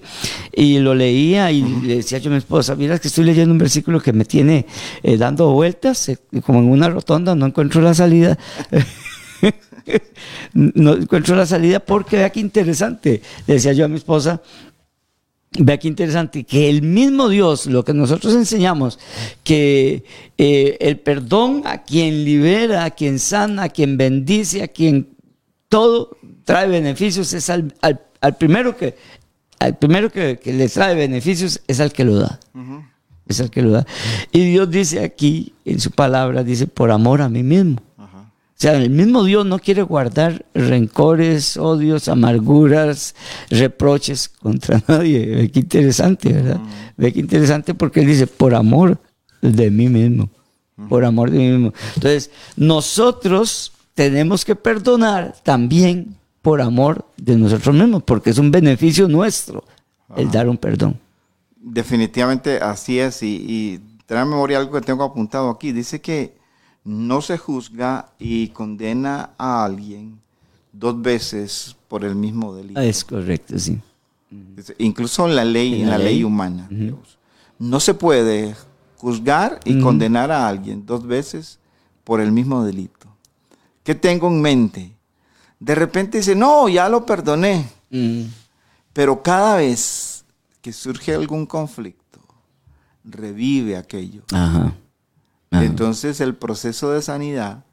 [0.53, 3.57] Y lo leía y le decía yo a mi esposa, mira que estoy leyendo un
[3.57, 4.67] versículo que me tiene
[5.01, 8.37] eh, dando vueltas, eh, como en una rotonda, no encuentro la salida.
[10.53, 13.21] no encuentro la salida porque vea qué interesante.
[13.47, 14.41] Le decía yo a mi esposa,
[15.59, 18.99] Vea qué interesante, que el mismo Dios, lo que nosotros enseñamos,
[19.43, 20.05] que
[20.37, 25.09] eh, el perdón a quien libera, a quien sana, a quien bendice, a quien
[25.67, 27.73] todo trae beneficios, es al,
[28.39, 28.95] primero que,
[29.59, 32.39] al primero que, le trae beneficios es al que lo da.
[33.27, 33.85] Es al que lo da.
[34.31, 37.81] Y Dios dice aquí, en su palabra, dice, por amor a mí mismo.
[38.61, 43.15] O sea, el mismo Dios no quiere guardar rencores, odios, amarguras,
[43.49, 45.25] reproches contra nadie.
[45.25, 46.59] Ve qué interesante, ¿verdad?
[46.59, 46.67] Mm.
[46.95, 48.99] Ve qué interesante porque él dice, por amor
[49.41, 50.29] de mí mismo.
[50.75, 50.89] Mm.
[50.89, 51.73] Por amor de mí mismo.
[51.95, 59.07] Entonces, nosotros tenemos que perdonar también por amor de nosotros mismos, porque es un beneficio
[59.07, 59.63] nuestro
[60.15, 60.99] el dar un perdón.
[61.55, 63.23] Definitivamente así es.
[63.23, 65.71] Y, y trae memoria algo que tengo apuntado aquí.
[65.71, 66.39] Dice que
[66.83, 70.19] no se juzga y condena a alguien
[70.71, 72.79] dos veces por el mismo delito.
[72.79, 73.79] Es correcto, sí.
[74.77, 76.69] Incluso en la ley, en, la, ley, humana.
[77.59, 78.55] No se puede
[78.95, 81.59] juzgar y condenar a alguien dos veces
[82.03, 83.07] por el mismo delito.
[83.83, 84.95] ¿Qué tengo en mente?
[85.59, 87.67] De repente dice, no, ya lo perdoné.
[88.93, 90.23] Pero cada vez
[90.61, 92.19] que surge algún conflicto,
[93.03, 94.23] revive aquello.
[94.31, 94.73] Ajá.
[95.65, 97.63] Entonces el proceso de sanidad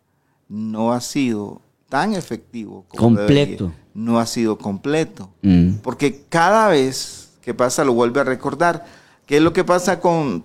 [0.48, 3.72] no ha sido tan efectivo como completo.
[3.94, 5.31] No ha sido completo.
[5.42, 5.77] Mm.
[5.83, 8.85] Porque cada vez que pasa lo vuelve a recordar.
[9.24, 10.44] ¿Qué es lo que pasa con,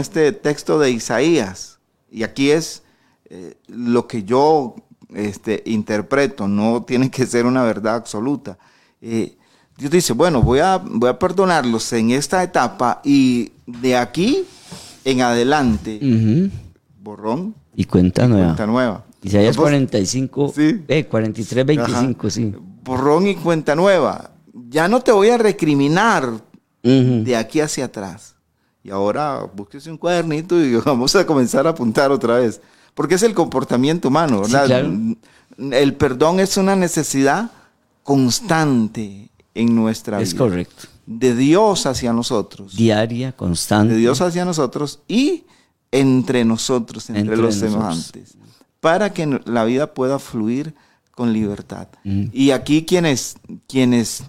[0.00, 1.78] este texto de Isaías?
[2.10, 2.82] Y aquí es
[3.26, 4.74] eh, lo que yo
[5.14, 8.58] este, interpreto, no tiene que ser una verdad absoluta.
[9.00, 9.36] Eh,
[9.76, 14.44] Dios dice, bueno, voy a, voy a perdonarlos en esta etapa y de aquí
[15.04, 16.00] en adelante
[17.02, 18.46] borrón y cuenta nueva.
[18.48, 19.04] Cuenta nueva.
[19.22, 20.84] Isaías 45, sí.
[20.88, 22.54] eh, 43, 25, sí.
[22.82, 24.30] Borrón y cuenta nueva.
[24.68, 26.32] Ya no te voy a recriminar
[26.82, 28.34] de aquí hacia atrás.
[28.82, 32.60] Y ahora búsquese un cuadernito y vamos a comenzar a apuntar otra vez.
[32.94, 34.90] Porque es el comportamiento humano, ¿verdad?
[35.58, 37.50] El perdón es una necesidad
[38.02, 40.26] constante en nuestra vida.
[40.26, 40.88] Es correcto.
[41.06, 42.76] De Dios hacia nosotros.
[42.76, 43.94] Diaria, constante.
[43.94, 45.44] De Dios hacia nosotros y
[45.92, 48.36] entre nosotros, entre, los semejantes,
[48.80, 50.74] para que la vida pueda fluir
[51.10, 51.88] con libertad.
[52.04, 52.26] Mm.
[52.32, 54.22] Y aquí quienes, quienes,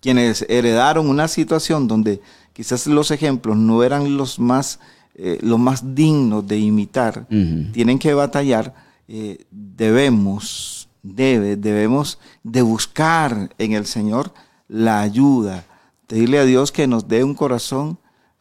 [0.00, 2.20] quienes heredaron una situación donde
[2.52, 4.80] quizás los ejemplos no eran los más,
[5.14, 8.74] eh, los más dignos de imitar, tienen que batallar,
[9.08, 14.32] eh, debemos, debe, debemos de buscar en el Señor
[14.68, 15.64] la ayuda,
[16.06, 17.98] pedirle a Dios que nos dé un corazón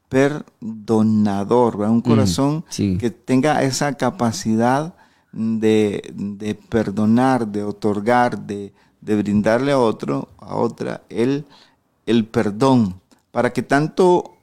[0.10, 4.96] perdonador, un corazón que tenga esa capacidad
[5.32, 11.46] de, perdonar, de otorgar, de, brindarle a otro, a otra, el,
[12.06, 14.38] el perdón, para que tanto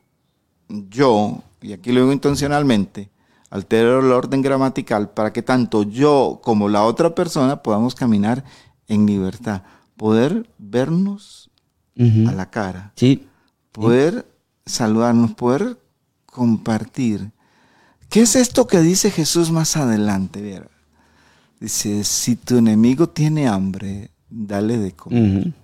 [0.69, 3.11] yo, y aquí lo digo intencionalmente,
[3.51, 8.45] altero el orden gramatical, para que tanto yo como la otra persona podamos caminar
[8.89, 9.63] en libertad,
[9.97, 11.51] poder vernos
[11.99, 13.29] a la cara, sí.
[13.71, 14.27] poder
[14.67, 15.79] saludarnos, poder
[16.27, 17.31] compartir.
[18.09, 20.63] ¿Qué es esto que dice Jesús más adelante?
[21.61, 25.55] Dice, si tu enemigo tiene hambre, dale de comer.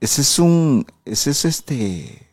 [0.00, 2.30] Ese es un, ese es este,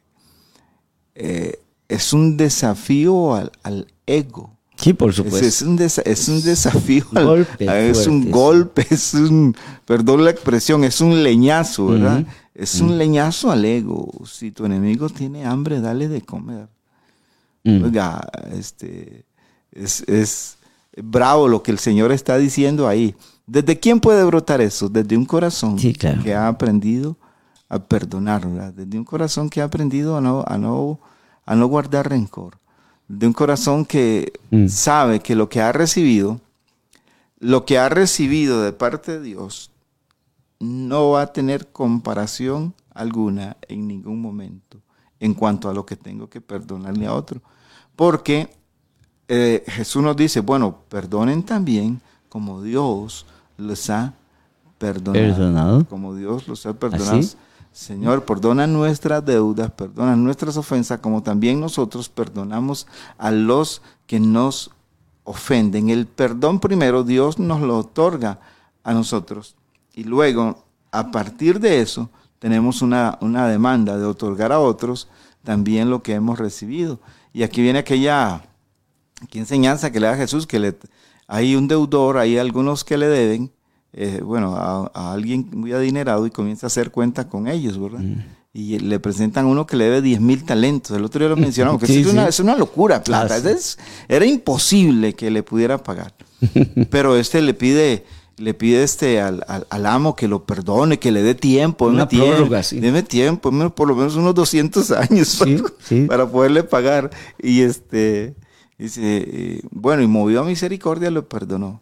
[1.16, 4.58] eh, es un desafío al, ego.
[4.84, 5.48] Sí, por supuesto.
[5.48, 7.06] Es, un, desafío,
[7.60, 12.26] es un golpe, es un, perdón la expresión, es un leñazo, ¿verdad?
[12.54, 14.12] Es un leñazo al ego.
[14.26, 16.68] Si tu enemigo tiene hambre, dale de comer.
[17.64, 17.84] Mm.
[17.86, 19.24] Oiga, este,
[19.72, 20.58] es,
[21.02, 23.16] bravo lo que el Señor está diciendo ahí.
[23.48, 24.90] ¿Desde quién puede brotar eso?
[24.90, 27.18] Desde un corazón que ha aprendido
[27.70, 31.00] a perdonar, Desde un corazón que ha aprendido a no, a no,
[31.46, 32.58] a no guardar rencor.
[33.18, 34.68] De un corazón que mm.
[34.68, 36.42] sabe que lo que ha recibido,
[37.40, 39.72] lo que ha recibido de parte de Dios,
[40.60, 44.80] no va a tener comparación alguna en ningún momento
[45.20, 47.42] en cuanto a lo que tengo que perdonarle a otro.
[47.96, 48.50] Porque
[49.28, 53.26] eh, Jesús nos dice, bueno, perdonen también como Dios
[53.58, 54.14] los ha
[54.78, 55.86] perdonado.
[55.86, 57.22] Como Dios los ha perdonado.
[57.74, 62.86] Señor, perdona nuestras deudas, perdona nuestras ofensas, como también nosotros perdonamos
[63.18, 64.70] a los que nos
[65.24, 65.90] ofenden.
[65.90, 68.40] El perdón primero Dios nos lo otorga
[68.84, 69.56] a nosotros.
[69.96, 75.08] Y luego, a partir de eso, tenemos una, una demanda de otorgar a otros
[75.44, 77.00] también lo que hemos recibido.
[77.34, 78.44] Y aquí viene aquella
[79.32, 80.76] enseñanza que le da Jesús, que
[81.28, 83.52] hay un deudor, hay algunos que le deben,
[83.94, 88.00] eh, bueno, a, alguien muy adinerado y comienza a hacer cuenta con ellos, ¿verdad?
[88.00, 88.24] Mm.
[88.54, 90.98] Y le presentan uno que le debe 10 mil talentos.
[90.98, 93.40] El otro día lo mencionamos, que es, una, es, una, locura, plata.
[94.08, 96.14] era imposible que le pudiera pagar.
[96.90, 98.04] Pero este le pide
[98.38, 101.86] le pide este al, al, amo que lo perdone, que le dé tiempo.
[101.86, 102.80] Una prórroga, tiempo, sí.
[102.80, 105.40] Deme tiempo, por lo menos unos 200 años
[106.08, 107.12] para, poderle pagar.
[107.42, 108.36] Y este,
[108.78, 111.82] dice, eh, bueno, y movió a misericordia, lo perdonó.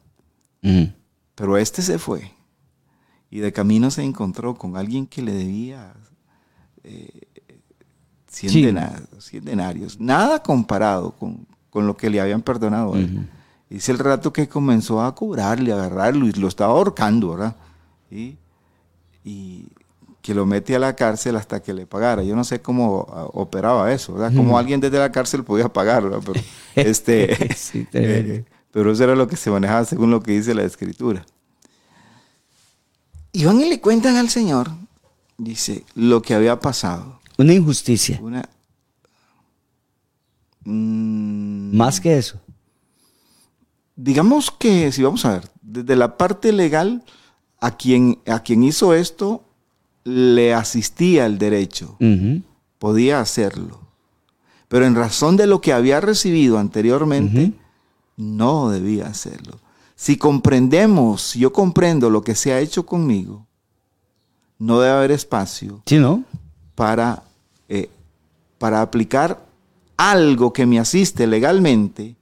[1.36, 2.34] Pero este se fue.
[3.30, 5.94] Y de camino se encontró con alguien que le debía
[8.28, 12.94] 100, eh, denarios, Nada comparado con, lo que le habían perdonado.
[13.70, 17.56] Dice el rato que comenzó a cobrarle, a agarrarlo y lo estaba ahorcando, ¿verdad?
[18.10, 19.67] Y,
[20.22, 22.22] que lo mete a la cárcel hasta que le pagara.
[22.22, 24.32] Yo no sé cómo ah, operaba eso, ¿verdad?
[24.36, 26.20] Cómo alguien desde la cárcel podía pagar, ¿verdad?
[26.24, 26.39] Pero,
[26.76, 27.34] este,
[27.94, 31.26] eh, pero eso era lo que se manejaba según lo que dice la escritura.
[33.34, 34.72] Y van y le cuentan al Señor,
[35.38, 37.20] dice, lo que había pasado.
[37.38, 38.20] Una injusticia.
[38.22, 38.44] Una,
[40.66, 42.40] mm, Más que eso
[44.02, 47.04] digamos que, si vamos a ver, desde la parte legal,
[47.60, 49.44] a quien, a quien hizo esto
[50.04, 51.98] le asistía el derecho,
[52.80, 53.80] podía hacerlo.
[54.68, 57.54] Pero en razón de lo que había recibido anteriormente,
[58.17, 59.60] no debía hacerlo.
[59.95, 63.45] Si comprendemos, si yo comprendo lo que se ha hecho conmigo,
[64.58, 65.82] no debe haber espacio
[66.76, 67.24] para,
[67.69, 67.89] eh,
[68.58, 69.45] para aplicar
[69.97, 72.15] algo que me asiste legalmente,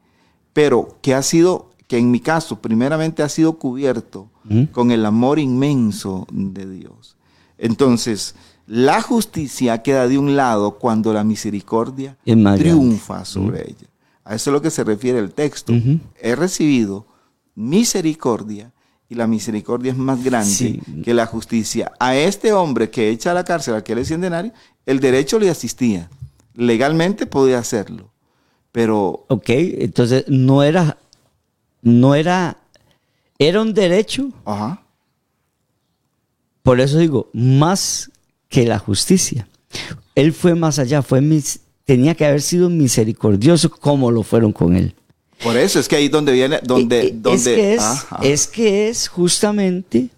[0.54, 4.30] pero que ha sido que en mi caso primeramente ha sido cubierto
[4.72, 7.16] con el amor inmenso de Dios.
[7.58, 8.36] Entonces,
[8.68, 13.89] la justicia queda de un lado cuando la misericordia triunfa sobre ella.
[14.30, 15.74] A eso es lo que se refiere el texto.
[16.22, 17.08] He recibido
[17.56, 18.72] misericordia
[19.10, 21.92] y la misericordia es más grande que la justicia.
[22.00, 24.54] A este hombre que echa a la cárcel, al que denario,
[24.86, 26.12] el derecho le asistía.
[26.54, 28.12] Legalmente podía hacerlo.
[28.72, 29.26] Pero.
[29.30, 31.00] Ok, entonces no era
[31.82, 32.58] no era,
[33.40, 34.30] era un derecho.
[34.46, 34.84] Ajá.
[36.62, 38.12] Por eso digo, más
[38.48, 39.48] que la justicia.
[40.14, 41.20] Él fue más allá, fue
[41.90, 44.94] tenía que haber sido misericordioso como lo fueron con él.
[45.44, 47.80] Por eso es que ahí donde viene, donde, donde
[48.22, 50.10] es, que es, justamente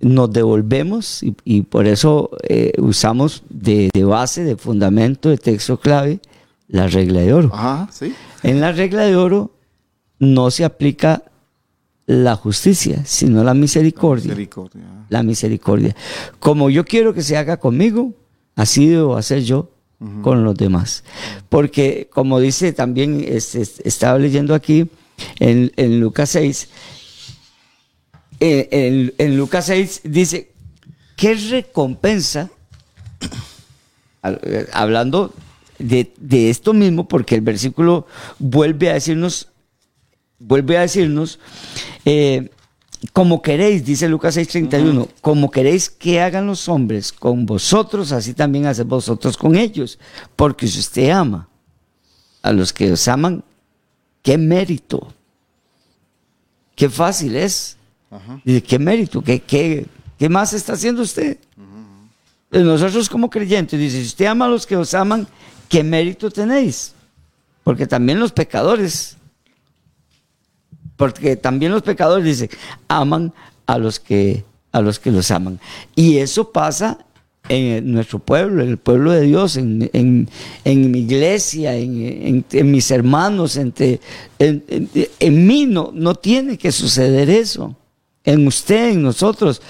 [0.00, 6.18] nos devolvemos y, por eso eh, usamos de, de, base, de fundamento, de texto clave,
[6.68, 7.50] la regla de oro.
[7.52, 8.14] Ajá, ¿sí?
[8.42, 9.50] En la regla de oro
[10.18, 11.24] no se aplica
[12.06, 14.28] la justicia, sino la misericordia.
[14.28, 14.82] La misericordia.
[15.10, 15.96] La misericordia.
[16.38, 18.14] Como yo quiero que se haga conmigo,
[18.56, 19.68] así debo hacer yo
[20.22, 21.04] con los demás.
[21.48, 24.88] Porque como dice también, este, estaba leyendo aquí
[25.38, 26.68] en, Lucas 6,
[28.40, 30.52] eh, en, Lucas 6 dice,
[31.16, 32.50] ¿qué recompensa?
[34.24, 35.34] Eh, hablando
[35.80, 38.06] de, de, esto mismo, porque el versículo
[38.38, 39.48] vuelve a decirnos
[40.42, 41.38] vuelve a decirnos,
[42.04, 42.50] eh,
[43.12, 48.66] como queréis, dice Lucas 6:31, como queréis que hagan los hombres con vosotros, así también
[48.66, 49.98] haced vosotros con ellos,
[50.36, 51.48] porque si usted ama
[52.42, 53.42] a los que os aman,
[54.22, 55.12] qué mérito,
[56.76, 57.76] qué fácil es,
[58.44, 59.86] Dice, qué mérito, qué, qué,
[60.18, 61.38] qué, más está haciendo usted.
[62.50, 65.26] Pues nosotros como creyentes, dice, si usted ama a los que os aman,
[65.68, 66.92] qué mérito tenéis,
[67.64, 69.16] porque también los pecadores
[71.02, 72.48] porque también los pecadores, dice,
[72.86, 73.32] aman
[73.66, 75.58] a los que, a los, que los aman.
[75.96, 76.96] Y eso pasa
[77.48, 80.28] en nuestro pueblo, en el pueblo de Dios, en,
[80.64, 83.98] mi iglesia, en, mis hermanos, entre,
[84.38, 87.74] en, mí no, no tiene que suceder eso.
[88.22, 89.60] En usted, en nosotros.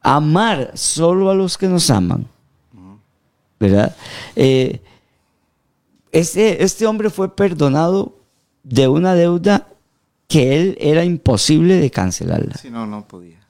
[0.00, 2.28] Amar solo a los que nos aman.
[3.58, 3.96] ¿Verdad?
[4.36, 4.80] Eh,
[6.12, 8.14] este, este hombre fue perdonado
[8.62, 9.66] de una deuda
[10.30, 12.54] que él era imposible de cancelarla.
[12.54, 13.40] Sí, no, no podía.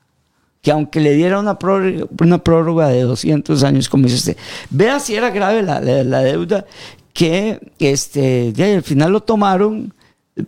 [0.63, 4.37] Que aunque le diera una prórroga, una prórroga de 200 años, como dice usted,
[4.71, 6.65] vea si era grave la, deuda,
[7.13, 9.93] que este, ya al final lo tomaron,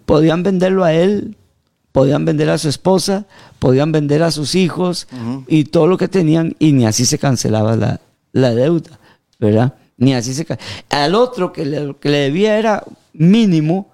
[0.07, 1.37] podían venderlo a él,
[1.93, 3.27] podían vender a su esposa,
[3.59, 5.09] podían vender a sus hijos
[5.49, 7.77] y todo lo que tenían, y ni así se cancelaba
[8.33, 8.99] la, deuda,
[9.39, 9.75] ¿verdad?
[9.99, 10.47] Ni así se
[10.89, 13.93] Al otro que le, que le debía era mínimo,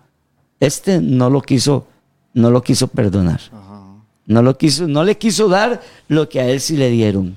[0.60, 1.87] este no lo quiso
[2.34, 3.40] no lo quiso perdonar.
[4.26, 7.36] No, lo quiso, no le quiso dar lo que a él sí le dieron.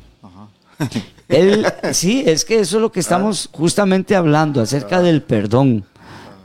[1.29, 5.85] Él, sí, es que eso es lo que estamos justamente hablando acerca del perdón.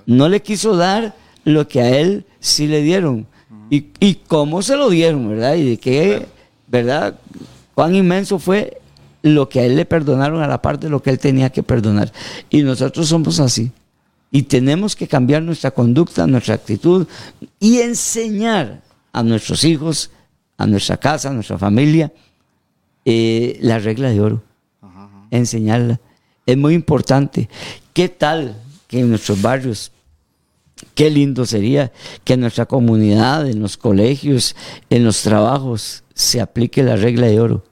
[0.07, 3.26] No le quiso dar lo que a él sí le dieron.
[3.68, 5.57] Y, y cómo se lo dieron, ¿verdad?
[5.57, 6.28] Y de qué,
[6.68, 7.18] ¿verdad?
[7.74, 8.80] Cuán inmenso fue
[9.22, 11.64] lo que a él le perdonaron a la parte de lo que él tenía que
[11.64, 12.12] perdonar.
[12.49, 13.72] Y nosotros somos así.
[14.31, 17.07] Y tenemos que cambiar nuestra conducta, nuestra actitud
[17.61, 20.11] y enseñar a nuestros hijos,
[20.59, 22.12] a nuestra casa, a nuestra familia,
[23.05, 24.43] eh, la regla de oro.
[25.31, 26.01] Enseñarla.
[26.45, 27.49] Es muy importante.
[27.93, 28.57] ¿Qué tal
[28.89, 29.93] que en nuestros barrios,
[30.95, 31.93] qué lindo sería
[32.24, 34.55] que en nuestra comunidad, en los colegios,
[34.91, 37.64] en los trabajos, se aplique la regla de oro?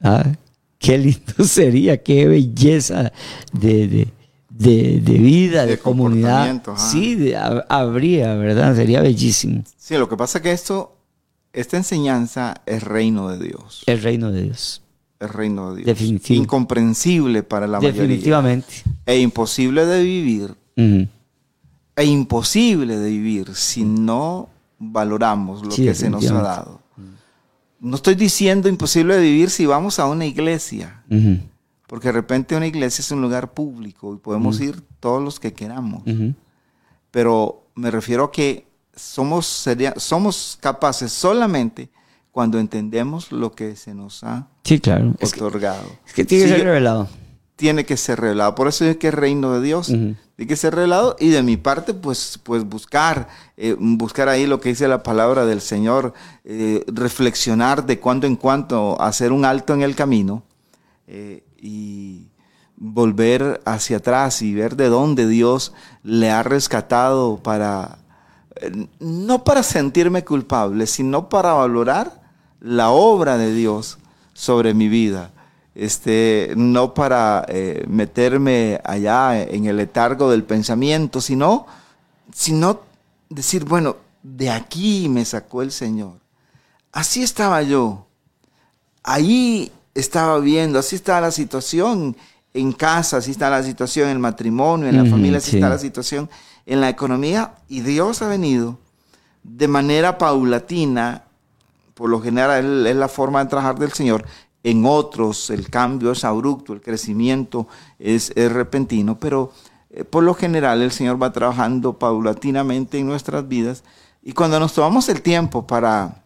[0.00, 0.26] Ah,
[0.78, 3.12] qué lindo sería, qué belleza
[3.52, 4.08] de,
[4.56, 6.62] vida, de, comunidad.
[6.76, 7.32] Sí,
[7.68, 8.74] habría, ¿verdad?
[8.76, 9.64] Sería bellísimo.
[9.76, 10.96] Sí, lo que pasa es que esto,
[11.52, 13.82] esta enseñanza es reino de Dios.
[13.86, 14.82] El reino de Dios.
[15.20, 15.86] El reino de Dios.
[15.86, 16.34] Definitivamente.
[16.34, 18.02] Incomprensible para la mayoría.
[18.02, 18.82] Definitivamente.
[19.06, 20.54] E imposible de vivir.
[21.96, 24.48] E imposible de vivir si no
[24.78, 26.80] valoramos lo que se nos ha dado.
[27.80, 31.02] No estoy diciendo imposible de vivir si vamos a una iglesia.
[31.86, 35.52] Porque de repente una iglesia es un lugar público y podemos ir todos los que
[35.52, 36.02] queramos.
[37.10, 38.66] Pero me refiero a que
[38.96, 41.90] somos, sería, somos capaces solamente
[42.30, 45.14] cuando entendemos lo que se nos ha sí, claro.
[45.20, 45.86] otorgado.
[46.06, 47.08] Es que, tiene que ser revelado.
[47.54, 48.54] Tiene que ser revelado.
[48.56, 49.86] Por eso es que es reino de Dios.
[49.86, 51.14] Tiene que ser revelado.
[51.20, 55.46] Y de mi parte, pues, pues buscar, eh, buscar ahí lo que dice la palabra
[55.46, 56.12] del Señor,
[56.44, 60.42] eh, reflexionar de cuando en cuando, hacer un alto en el camino
[61.06, 62.28] eh, y
[62.76, 67.98] volver hacia atrás y ver de dónde Dios le ha rescatado para,
[69.00, 72.22] no para sentirme culpable, sino para valorar
[72.60, 73.98] la obra de Dios
[74.32, 75.30] sobre mi vida
[75.74, 81.66] este, no para eh, meterme allá en el letargo del pensamiento, sino,
[82.32, 82.80] sino
[83.28, 86.18] decir, bueno, de aquí me sacó el Señor.
[86.92, 88.06] Así estaba yo.
[89.02, 92.16] Ahí estaba viendo, así estaba la situación
[92.52, 95.78] en casa, así está la situación en el matrimonio, en la familia, así está la
[95.78, 96.28] situación
[96.66, 97.54] en la economía.
[97.68, 98.78] Y Dios ha venido
[99.42, 101.24] de manera paulatina,
[101.94, 104.24] por lo general es la forma de trabajar del Señor,
[104.64, 107.68] en otros el cambio es abrupto, el crecimiento
[107.98, 109.52] es, repentino, pero
[109.90, 113.84] eh, por lo general el Señor va trabajando paulatinamente en nuestras vidas
[114.22, 116.22] y cuando nos tomamos el tiempo para,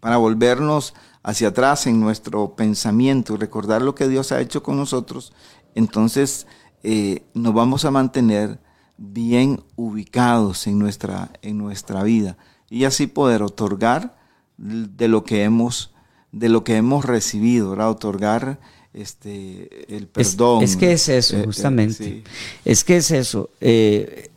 [0.00, 0.92] para volvernos
[1.26, 5.32] hacia atrás en nuestro pensamiento y recordar lo que Dios ha hecho con nosotros,
[5.74, 6.46] entonces
[6.82, 8.60] eh, nos vamos a mantener
[8.96, 12.38] bien ubicados en nuestra, en nuestra vida
[12.70, 14.16] y así poder otorgar
[14.56, 15.92] de lo que hemos
[16.32, 17.90] de lo que hemos recibido, ¿verdad?
[17.90, 18.58] Otorgar
[18.92, 20.62] este, el perdón.
[20.62, 22.22] Es, que es eso, eh, eh, justamente.
[22.64, 23.50] Es que es eso.
[23.60, 24.30] Eh,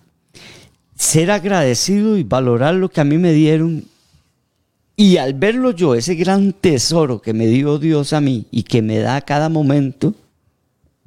[0.95, 3.85] ser agradecido y valorar lo que a mí me dieron.
[4.99, 8.81] Y al verlo yo, ese gran tesoro que me dio Dios a mí y que
[8.81, 10.13] me da a cada momento,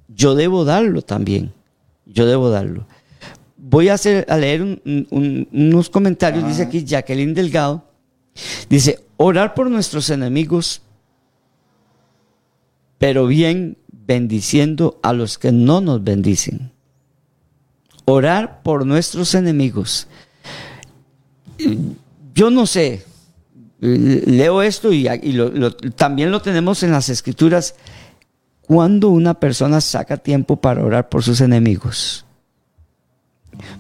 [0.09, 1.53] yo debo darlo también.
[2.07, 2.87] Yo debo darlo.
[3.59, 4.81] Voy a, hacer, a leer
[5.11, 7.85] unos comentarios, dice aquí Jacqueline Delgado.
[8.71, 10.81] Dice, orar por nuestros enemigos,
[12.97, 16.73] pero bien bendiciendo a los que no nos bendicen.
[18.07, 20.07] Orar por nuestros enemigos.
[22.35, 23.05] Yo no sé,
[23.83, 25.09] leo esto y,
[25.97, 27.75] también lo tenemos en las escrituras.
[28.61, 32.25] Cuando una persona saca tiempo para orar por sus enemigos?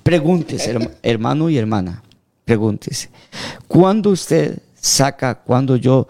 [0.02, 2.02] Pregúntese, hermano y hermana,
[2.44, 3.10] pregúntese.
[3.68, 6.08] ¿Cuándo usted saca, cuando yo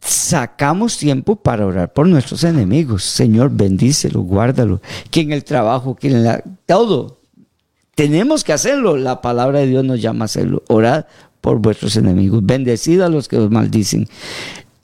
[0.00, 3.04] sacamos tiempo para orar por nuestros enemigos.
[3.04, 4.80] Señor, bendícelo, guárdalo.
[5.10, 7.18] Que en el trabajo, que en la, todo.
[7.94, 8.96] Tenemos que hacerlo.
[8.96, 10.62] La palabra de Dios nos llama a hacerlo.
[10.68, 11.04] Orad
[11.42, 12.40] por vuestros enemigos.
[12.42, 14.08] Bendecid a los que os maldicen.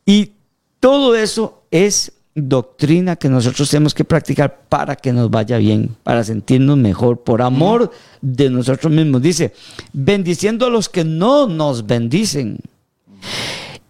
[0.05, 0.33] Y
[0.81, 6.23] todo eso es doctrina que nosotros tenemos que practicar para que nos vaya bien, para
[6.23, 7.91] sentirnos mejor, por amor
[8.21, 9.23] de nosotros mismos.
[9.23, 9.55] Dice,
[9.93, 12.59] bendiciendo a los que no nos bendicen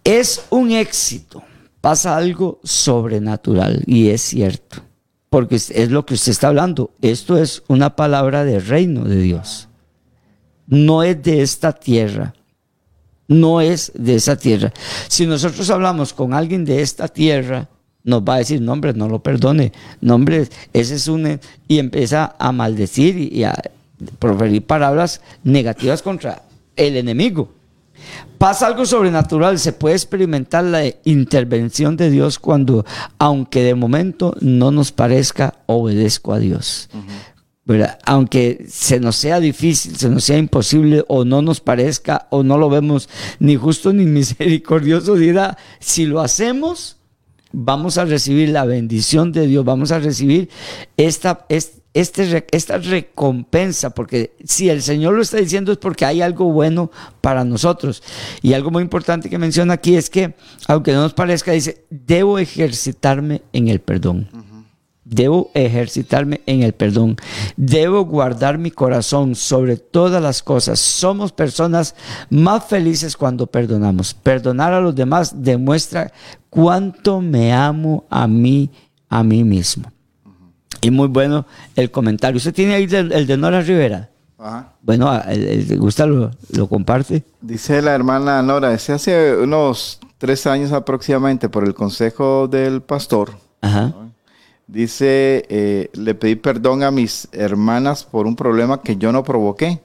[0.03, 1.43] es un éxito.
[1.81, 4.81] Pasa algo sobrenatural y es cierto.
[5.29, 6.91] Porque es lo que usted está hablando.
[7.01, 9.69] Esto es una palabra de reino de Dios.
[10.65, 12.33] No es de esta tierra.
[13.29, 14.73] No es de esa tierra.
[15.07, 17.69] Si nosotros hablamos con alguien de esta tierra,
[18.03, 19.71] nos va a decir, no hombre, no lo perdone.
[20.01, 21.39] No hombre, ese es un...
[21.67, 23.55] Y empieza a maldecir y a
[24.19, 26.41] proferir palabras negativas contra
[26.75, 27.49] el enemigo.
[28.37, 32.85] Pasa algo sobrenatural, se puede experimentar la intervención de Dios cuando,
[33.17, 36.89] aunque de momento no nos parezca, obedezco a Dios.
[37.69, 37.99] ¿Verdad?
[38.03, 42.57] Aunque se nos sea difícil, se nos sea imposible o no nos parezca o no
[42.57, 43.07] lo vemos
[43.37, 46.97] ni justo ni misericordioso, dirá, si lo hacemos,
[47.51, 50.49] vamos a recibir la bendición de Dios, vamos a recibir
[50.97, 51.45] esta,
[51.93, 56.89] este, esta recompensa, porque si el Señor lo está diciendo es porque hay algo bueno
[57.21, 58.01] para nosotros.
[58.41, 60.33] Y algo muy importante que menciona aquí es que,
[60.67, 64.48] aunque no nos parezca, dice, debo ejercitarme en el perdón.
[65.09, 67.17] Debo ejercitarme en el perdón.
[67.57, 70.79] Debo guardar mi corazón sobre todas las cosas.
[70.79, 71.95] Somos personas
[72.29, 74.13] más felices cuando perdonamos.
[74.13, 76.13] Perdonar a los demás demuestra
[76.51, 78.69] cuánto me amo a mí,
[79.09, 79.91] a mí mismo.
[80.79, 82.37] Y muy bueno el comentario.
[82.37, 84.11] ¿Usted tiene ahí el, de Nora Rivera?
[84.37, 84.73] Ajá.
[84.83, 86.31] Bueno, el, le gusta lo,
[86.69, 87.23] comparte.
[87.41, 93.31] Dice la hermana Nora, desde hace unos tres años aproximadamente por el consejo del pastor.
[93.61, 93.91] Ajá.
[94.69, 99.81] Dice, eh, le pedí perdón a mis hermanas por un problema que yo no provoqué.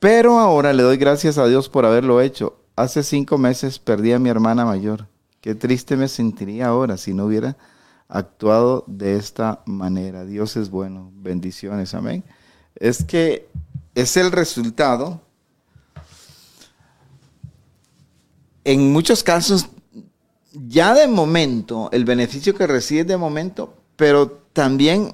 [0.00, 2.58] Pero ahora le doy gracias a Dios por haberlo hecho.
[2.74, 5.06] Hace cinco meses perdí a mi hermana mayor.
[5.40, 7.56] Qué triste me sentiría ahora si no hubiera
[8.08, 10.24] actuado de esta manera.
[10.24, 11.12] Dios es bueno.
[11.14, 11.94] Bendiciones.
[11.94, 12.24] Amén.
[12.74, 13.48] Es que
[13.94, 15.20] es el resultado.
[18.64, 19.68] En muchos casos
[20.52, 25.12] ya de momento, el beneficio que recibes de momento, pero también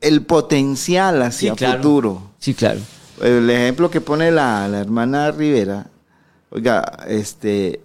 [0.00, 2.30] el potencial hacia el futuro.
[2.38, 2.80] Sí, claro.
[3.22, 5.86] El ejemplo que pone la, hermana Rivera,
[6.50, 7.80] oiga, este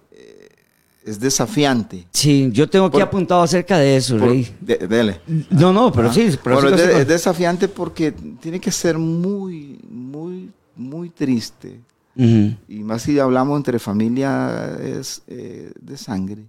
[1.06, 2.08] es desafiante.
[2.12, 4.48] Sí, yo tengo aquí apuntado acerca de eso, Rey.
[4.60, 5.22] dele.
[5.50, 6.22] No, no, pero sí.
[6.22, 11.80] es, desafiante porque tiene que ser muy, muy, muy triste.
[12.16, 16.44] Y más si hablamos entre familias eh, de sangre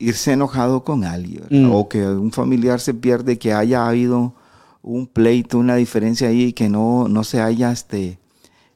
[0.00, 1.72] irse enojado con alguien mm.
[1.72, 4.34] o que un familiar se pierde, que haya habido
[4.82, 8.18] un pleito, una diferencia ahí y que no, no se haya este,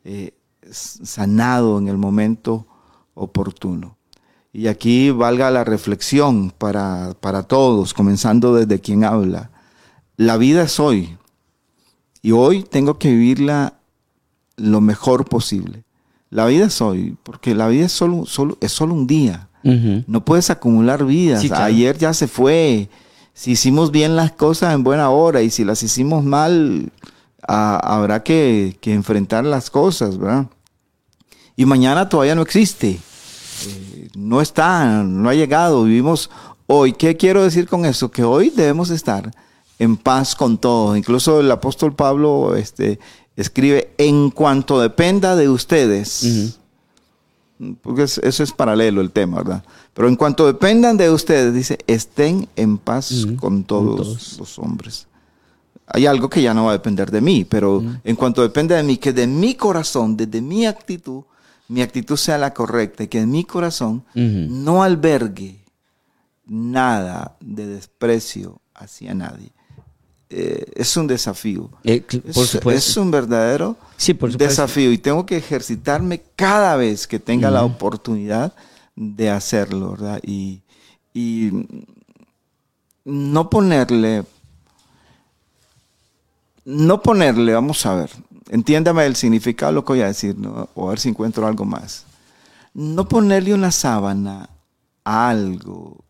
[0.05, 0.35] eh,
[0.71, 2.67] sanado en el momento
[3.15, 3.97] oportuno.
[4.53, 9.51] Y aquí valga la reflexión para, para todos, comenzando desde quien habla.
[10.17, 11.17] La vida es hoy
[12.23, 13.79] y hoy tengo que vivirla
[14.57, 15.85] lo mejor posible.
[16.31, 19.49] La vida es hoy, porque la vida es solo, solo, es solo un día.
[19.65, 21.51] No puedes acumular vidas.
[21.53, 22.89] Ayer ya se fue.
[23.33, 26.93] Si hicimos bien las cosas en buena hora y si las hicimos mal,
[27.43, 30.47] habrá que, enfrentar las cosas, ¿verdad?
[31.57, 32.99] Y mañana todavía no existe.
[33.67, 35.85] Eh, no está, no ha llegado.
[35.85, 36.31] Vivimos
[36.67, 36.93] hoy.
[36.93, 38.11] ¿Qué quiero decir con eso?
[38.11, 39.31] Que hoy debemos estar
[39.79, 40.97] en paz con todo.
[40.97, 42.99] Incluso el apóstol Pablo este,
[43.37, 46.59] escribe, en cuanto dependa de ustedes,
[47.83, 49.65] porque eso es paralelo el tema, ¿verdad?
[49.93, 55.07] Pero en cuanto dependan de ustedes, dice, estén en paz con, todos los hombres.
[55.87, 58.83] Hay algo que ya no va a depender de mí, pero en cuanto depende de
[58.83, 61.23] mí, que de mi corazón, desde mi actitud,
[61.69, 65.65] mi actitud sea la correcta y que en mi corazón no albergue
[66.47, 69.53] nada de desprecio hacia nadie.
[70.37, 71.71] Eh, es un desafío.
[71.85, 72.05] Eh,
[72.73, 73.77] es, un verdadero
[74.37, 78.53] desafío y tengo que ejercitarme cada vez que tenga la oportunidad
[78.97, 80.21] de hacerlo, ¿verdad?
[80.25, 80.61] Y,
[83.05, 84.25] no ponerle,
[86.65, 88.11] no ponerle, vamos a ver,
[88.49, 90.69] entiéndame el significado de lo que voy a decir, ¿no?
[90.75, 92.07] o a ver si encuentro algo más.
[92.73, 94.51] No ponerle una sábana
[95.05, 96.05] a algo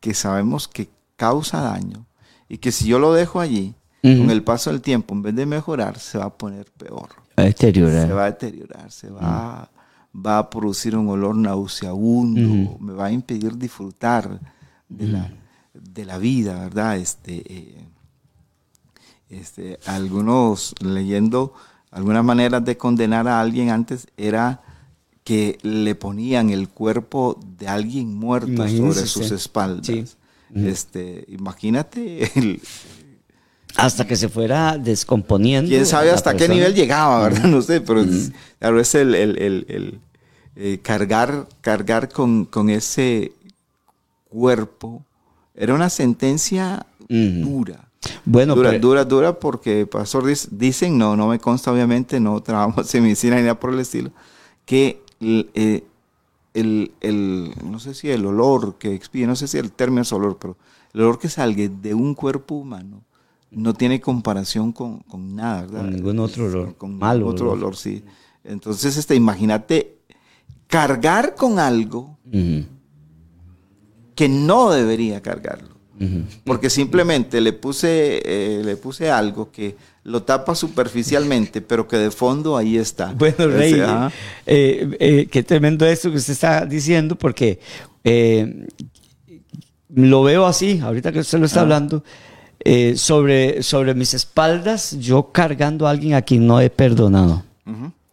[0.00, 2.04] que sabemos que causa daño
[2.48, 5.46] y que si yo lo dejo allí, con el paso del tiempo, en vez de
[5.46, 7.08] mejorar, se va a poner peor.
[7.34, 8.06] a deteriorar.
[8.06, 9.68] Se va a deteriorar, se va,
[10.14, 14.40] va a producir un olor nauseabundo, me va a impedir disfrutar
[14.88, 15.32] de, la,
[15.74, 16.98] de la vida, ¿verdad?
[16.98, 17.84] Este, eh,
[19.28, 21.52] este, algunos leyendo
[21.90, 24.60] algunas maneras de condenar a alguien antes era
[25.24, 30.15] que le ponían el cuerpo de alguien muerto sobre sus espaldas.
[30.54, 32.30] Este, imagínate
[33.76, 35.68] hasta que se fuera descomponiendo.
[35.68, 37.44] Quién sabe hasta qué nivel llegaba, ¿verdad?
[37.44, 38.04] No sé, pero
[38.58, 40.00] claro, es el, el,
[40.56, 43.32] eh, cargar, cargar con, ese
[44.28, 45.02] cuerpo.
[45.54, 47.88] Era una sentencia dura.
[48.24, 53.02] Bueno, dura, dura, dura, porque pastor dicen, no, no me consta obviamente, no trabajamos en
[53.02, 54.10] medicina ni nada por el estilo,
[54.64, 55.82] que eh,
[56.56, 60.38] el, no sé si el olor que expide, no sé si el término es olor,
[60.38, 60.56] pero
[60.94, 63.04] el olor que salga de un cuerpo humano
[63.50, 65.04] no tiene comparación con,
[65.34, 65.80] nada, ¿verdad?
[65.82, 66.76] Con ningún otro olor.
[66.76, 68.02] Con Malo otro olor, sí.
[68.44, 69.98] Entonces, este, imagínate
[70.66, 72.18] cargar con algo
[74.14, 75.75] que no debería cargarlo.
[76.44, 82.10] Porque simplemente le puse, eh, le puse algo que lo tapa superficialmente, pero que de
[82.10, 83.12] fondo ahí está.
[83.18, 83.84] Bueno, Rey, Ese,
[84.46, 87.58] eh, eh, qué tremendo esto que usted está diciendo, porque
[89.94, 92.04] lo veo así, ahorita que usted lo está hablando,
[92.68, 97.44] eh, sobre, sobre mis espaldas, yo cargando a alguien a quien no he perdonado.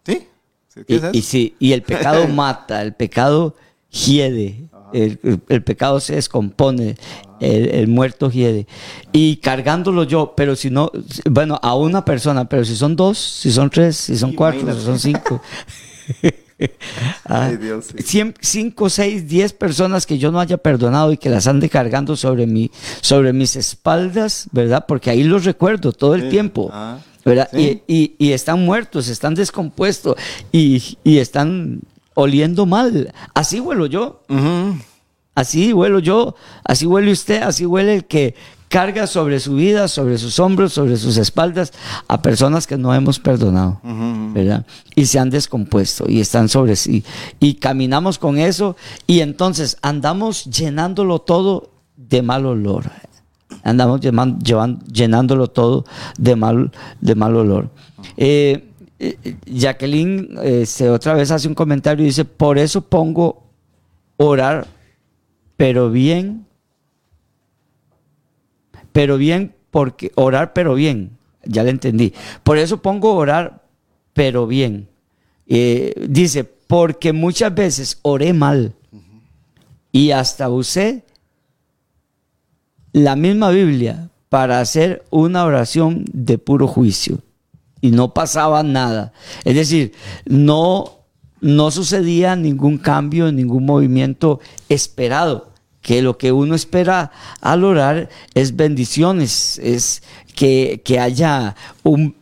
[0.05, 0.27] ¿Sí?
[0.67, 0.81] ¿Sí?
[0.85, 3.55] ¿Qué Y, y sí, y el pecado mata, el pecado
[3.89, 6.95] hiede, el, el- el pecado se descompone,
[7.39, 8.67] el, el muerto hiede.
[9.11, 10.91] Y cargándolo yo, pero si no,
[11.29, 14.81] bueno, a una persona, pero si son dos, si son tres, si son cuatro, si
[14.85, 15.41] son cinco.
[17.25, 18.03] Ah, Ay, Dios, sí.
[18.03, 22.15] cien- cinco, seis, diez personas que yo no haya perdonado y que las ande cargando
[22.15, 22.71] sobre mí,
[23.01, 24.85] sobre mis espaldas, ¿verdad?
[24.87, 26.29] Porque ahí los recuerdo todo el Sí.
[26.29, 26.69] tiempo.
[26.71, 27.49] Ah, ¿verdad?
[27.51, 27.81] sí.
[27.87, 30.15] Y, y- y están muertos, están descompuestos
[30.53, 31.81] y, y están
[32.15, 33.13] oliendo mal.
[33.33, 34.21] Así huelo yo,
[35.35, 38.35] así huelo yo, así huele usted, así huele el que
[38.69, 41.73] carga sobre su vida, sobre sus hombros, sobre sus espaldas
[42.07, 43.79] a personas que no hemos perdonado.
[44.33, 44.65] ¿verdad?
[44.95, 47.03] Y se han descompuesto y están sobre sí.
[47.39, 52.85] Y caminamos con eso y entonces andamos llenándolo todo de mal olor.
[53.63, 55.85] Andamos llevan- llevan- llenándolo todo
[56.17, 57.69] de mal, de mal olor.
[58.17, 58.71] Eh,
[59.45, 63.43] Jacqueline este, otra vez hace un comentario y dice, por eso pongo
[64.17, 64.67] orar,
[65.57, 66.45] pero bien,
[68.91, 72.13] pero bien, porque orar, pero bien, ya le entendí.
[72.43, 73.63] Por eso pongo orar,
[74.13, 74.87] pero bien.
[75.47, 78.73] Eh, dice, porque muchas veces oré mal
[79.91, 81.03] y hasta usé
[82.93, 87.19] la misma Biblia para hacer una oración de puro juicio
[87.83, 89.11] y no pasaba nada.
[89.43, 89.91] Es decir,
[90.25, 90.99] no,
[91.41, 95.51] no sucedía ningún cambio, ningún movimiento esperado.
[95.81, 97.11] Que lo que uno espera
[97.41, 100.01] al orar es bendiciones, es
[100.33, 102.15] que, que haya un,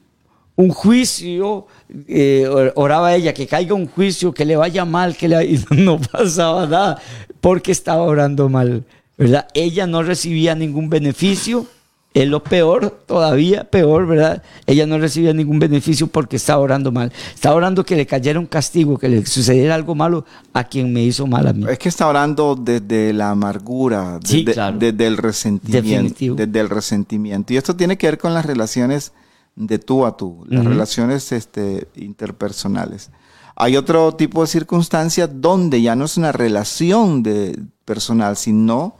[0.55, 1.67] un juicio,
[2.07, 5.63] eh, or- oraba ella, que caiga un juicio, que le vaya mal, que le, y
[5.77, 6.99] no pasaba nada,
[7.39, 8.83] porque estaba orando mal,
[9.15, 9.47] ¿verdad?
[9.53, 11.67] Ella no recibía ningún beneficio,
[12.13, 14.43] es lo peor, todavía peor, ¿verdad?
[14.65, 17.11] Ella no recibía ningún beneficio porque estaba orando mal.
[17.33, 21.03] Estaba orando que le cayera un castigo, que le sucediera algo malo a quien me
[21.03, 21.65] hizo mal a mí.
[21.69, 24.77] Es que está orando desde la amargura, Sí, desde, claro.
[24.77, 25.87] desde el resentimiento.
[25.89, 26.35] Definitivo.
[26.35, 27.53] Desde el resentimiento.
[27.53, 29.13] Y esto tiene que ver con las relaciones
[29.55, 33.09] de tú a tú, las relaciones este, interpersonales.
[33.55, 38.95] Hay otro tipo de circunstancias donde ya no es una relación de personal, sino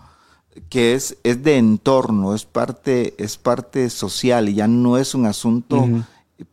[0.69, 5.25] que es, es de entorno, es parte, es parte social y ya no es un
[5.25, 5.87] asunto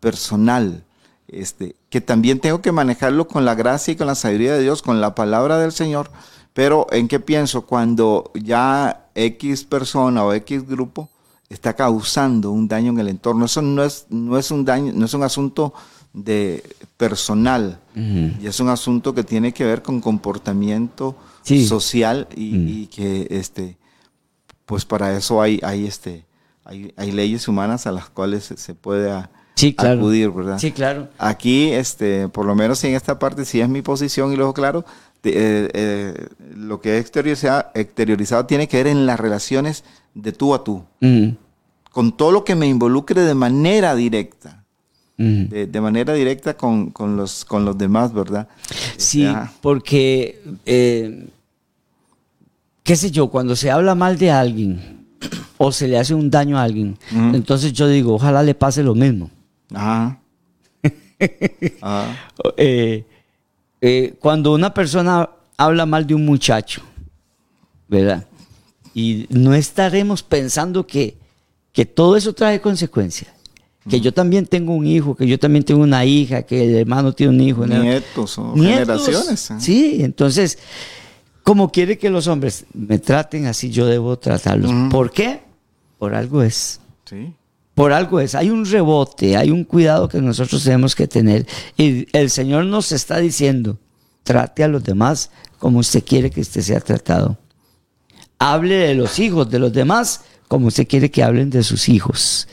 [0.00, 0.84] personal.
[1.28, 4.80] Este, que también tengo que manejarlo con la gracia y con la sabiduría de Dios,
[4.82, 6.10] con la palabra del Señor.
[6.54, 7.62] Pero ¿en qué pienso?
[7.66, 11.08] Cuando ya X persona o X grupo
[11.50, 13.44] está causando un daño en el entorno.
[13.46, 15.72] Eso no es, no es un daño, no es un asunto
[16.12, 16.62] de
[16.96, 17.78] personal.
[17.94, 21.66] Y es un asunto que tiene que ver con comportamiento Sí.
[21.66, 23.77] social y, y que este
[24.68, 26.24] pues para eso hay, hay este
[26.64, 29.98] hay, hay leyes humanas a las cuales se, se puede a- Sí, claro.
[29.98, 30.58] acudir, ¿verdad?
[30.58, 31.08] Sí, claro.
[31.18, 34.84] Aquí, este, por lo menos en esta parte, sí es mi posición y luego, claro,
[35.22, 39.82] de- eh, eh, lo que he exteriorizado, exteriorizado tiene que ver en las relaciones
[40.14, 41.34] de tú a tú, Ujú.
[41.90, 44.62] con todo lo que me involucre de manera directa,
[45.18, 45.48] Ujú.
[45.48, 48.46] de, de manera directa con, con los, con los demás, ¿verdad?
[48.98, 49.52] Sí, Ajá.
[49.62, 51.26] porque, eh,
[52.88, 55.04] qué sé yo, cuando se habla mal de alguien
[55.58, 56.96] o se le hace un daño a alguien,
[57.34, 59.30] entonces yo digo, ojalá le pase lo mismo.
[59.74, 60.18] Ajá.
[61.82, 62.16] Ajá.
[62.56, 63.04] Eh,
[63.82, 65.28] eh, cuando una persona
[65.58, 66.80] habla mal de un muchacho,
[67.88, 68.26] ¿verdad?
[68.94, 71.18] Y no estaremos pensando que,
[71.74, 73.30] que todo eso trae consecuencias.
[73.86, 77.12] Que yo también tengo un hijo, que yo también tengo una hija, que el hermano
[77.12, 77.66] tiene un hijo.
[77.66, 77.82] ¿no?
[77.82, 79.06] Nietos o Nietos.
[79.06, 79.50] generaciones.
[79.50, 79.54] ¿eh?
[79.60, 80.58] Sí, entonces,
[81.48, 84.70] como quiere que los hombres me traten así, yo debo tratarlos.
[84.90, 85.40] ¿Por qué?
[85.98, 86.78] Por algo es.
[87.06, 87.32] Sí.
[87.74, 88.34] Por algo es.
[88.34, 91.46] Hay un rebote, hay un cuidado que nosotros tenemos que tener.
[91.78, 93.78] Y el Señor nos está diciendo,
[94.24, 97.38] trate a los demás como usted quiere que usted sea tratado.
[98.38, 102.46] Hable de los hijos de los demás como usted quiere que hablen de sus hijos.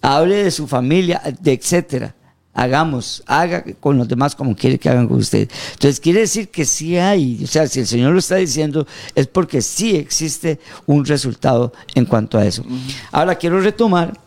[0.00, 2.14] Hable de su familia, de etcétera.
[2.58, 5.48] Hagamos, haga con los demás como quiere que hagan con usted.
[5.74, 9.26] Entonces quiere decir que sí hay, o sea, si el Señor lo está diciendo, es
[9.26, 12.64] porque sí existe un resultado en cuanto a eso.
[13.12, 14.18] Ahora quiero retomar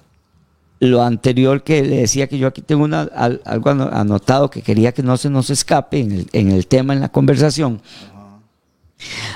[0.79, 4.61] lo anterior que le decía que yo aquí tengo una, al- algo ano- anotado que
[4.61, 7.81] quería que no se nos escape en el, en el tema, en la conversación,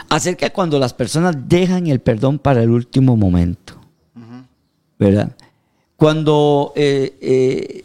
[0.09, 3.73] acerca de cuando las personas dejan el perdón para el último momento.
[4.99, 5.35] ¿Verdad?
[5.97, 7.83] Cuando eh, eh,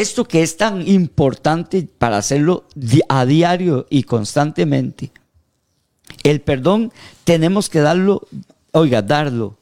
[0.00, 2.64] esto que es tan importante para hacerlo
[3.08, 5.10] a diario y constantemente,
[6.22, 6.92] el perdón
[7.24, 8.26] tenemos que darlo,
[8.72, 9.58] oiga, darlo.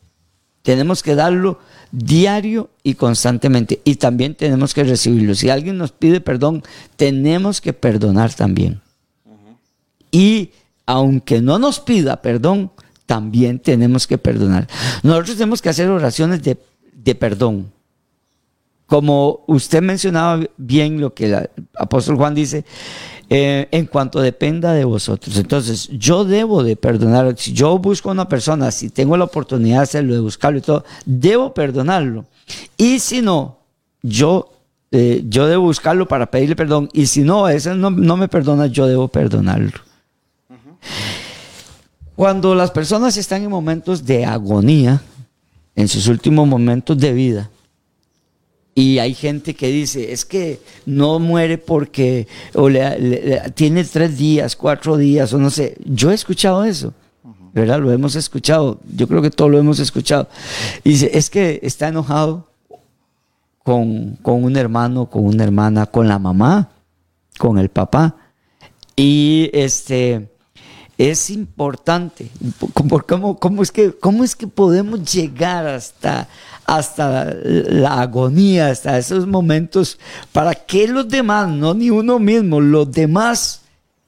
[0.62, 1.58] Tenemos que darlo
[1.92, 3.82] diario y constantemente.
[3.84, 5.34] Y también tenemos que recibirlo.
[5.34, 6.62] Si alguien nos pide perdón,
[6.96, 8.80] tenemos que perdonar también.
[10.10, 10.52] Y
[10.86, 12.70] aunque no nos pida perdón,
[13.04, 14.66] también tenemos que perdonar.
[15.02, 16.56] Nosotros tenemos que hacer oraciones de,
[16.94, 17.73] de perdón.
[18.86, 22.64] Como usted mencionaba bien lo que el apóstol Juan dice,
[23.30, 25.36] eh, en cuanto dependa de vosotros.
[25.38, 27.34] Entonces, yo debo de perdonar.
[27.38, 30.62] Si yo busco a una persona, si tengo la oportunidad de hacerlo, de buscarlo y
[30.62, 32.26] todo, debo perdonarlo.
[32.76, 33.56] Y si no,
[34.02, 34.52] yo,
[34.90, 36.90] eh, yo debo buscarlo para pedirle perdón.
[36.92, 39.72] Y si no, ese no, no me perdona, yo debo perdonarlo.
[42.14, 45.02] Cuando las personas están en momentos de agonía,
[45.74, 47.50] en sus últimos momentos de vida,
[48.74, 54.56] y hay gente que dice, es que no muere porque o le- tiene tres días,
[54.56, 55.76] cuatro días, o no sé.
[55.84, 56.92] Yo he escuchado eso,
[57.52, 57.78] ¿verdad?
[57.80, 58.80] Lo hemos escuchado.
[58.96, 60.28] Yo creo que todos lo hemos escuchado.
[60.82, 62.48] Y dice, es que está enojado
[63.62, 66.70] con, con un hermano, con una hermana, con la mamá,
[67.38, 68.16] con el papá.
[68.96, 70.28] Y este
[70.98, 72.28] es importante.
[72.74, 76.28] ¿Cómo, cómo, cómo es que, ¿Cómo es que podemos llegar hasta,
[76.64, 79.98] hasta la agonía, hasta esos momentos,
[80.32, 83.62] para que los demás, no ni uno mismo, los demás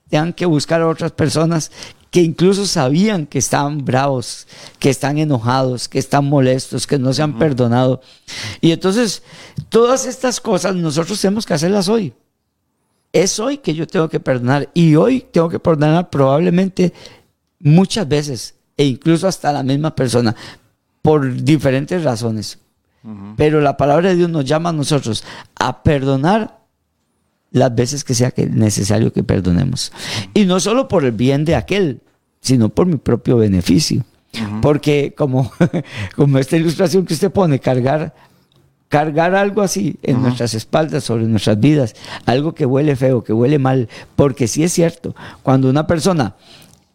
[0.08, 1.70] tengan que buscar a otras personas
[2.10, 4.46] que incluso sabían que estaban bravos,
[4.78, 8.00] que están enojados, que están molestos, que no se han perdonado.
[8.60, 9.22] Y entonces,
[9.68, 12.14] todas estas cosas nosotros tenemos que hacerlas hoy.
[13.12, 16.92] Es hoy que yo tengo que perdonar y hoy tengo que perdonar probablemente
[17.58, 20.34] muchas veces e incluso hasta la misma persona
[21.06, 22.58] por diferentes razones.
[23.36, 25.22] Pero la palabra de Dios nos llama a nosotros
[25.54, 26.58] a perdonar
[27.52, 29.92] las veces que sea que necesario que perdonemos.
[30.34, 32.00] Y no solo por el bien de aquel,
[32.40, 34.04] sino por mi propio beneficio.
[34.60, 35.52] Porque como,
[36.16, 38.12] como esta ilustración que usted pone, cargar
[38.88, 41.94] cargar algo así en nuestras espaldas, sobre nuestras vidas,
[42.24, 46.34] algo que huele feo, que huele mal, porque sí es cierto, cuando una persona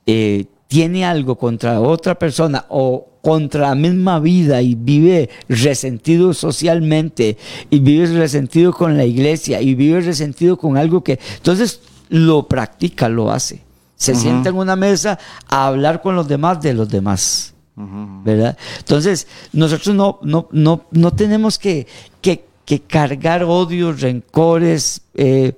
[0.05, 7.37] eh, tiene algo contra otra persona o contra la misma vida y vive resentido socialmente
[7.69, 13.09] y vive resentido con la iglesia y vive resentido con algo que entonces lo practica,
[13.09, 13.65] lo hace.
[13.97, 15.19] Se sienta en una mesa
[15.49, 17.53] a hablar con los demás de los demás.
[17.75, 18.57] ¿verdad?
[18.79, 21.85] Entonces, nosotros no, no, no, no tenemos que,
[22.21, 25.51] que, que cargar odios, rencores, eh,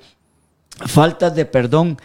[0.88, 2.00] faltas de perdón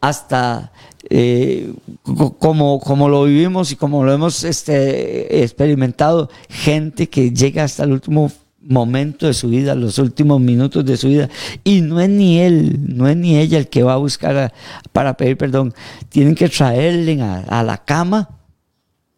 [0.00, 0.72] hasta
[1.10, 7.64] eh, co- como, como lo vivimos y como lo hemos este, experimentado, gente que llega
[7.64, 8.30] hasta el último
[8.66, 11.28] momento de su vida, los últimos minutos de su vida,
[11.64, 14.52] y no es ni él, no es ni ella el que va a buscar a-
[14.92, 15.74] para pedir perdón.
[16.08, 18.30] Tienen que traerle a, a la cama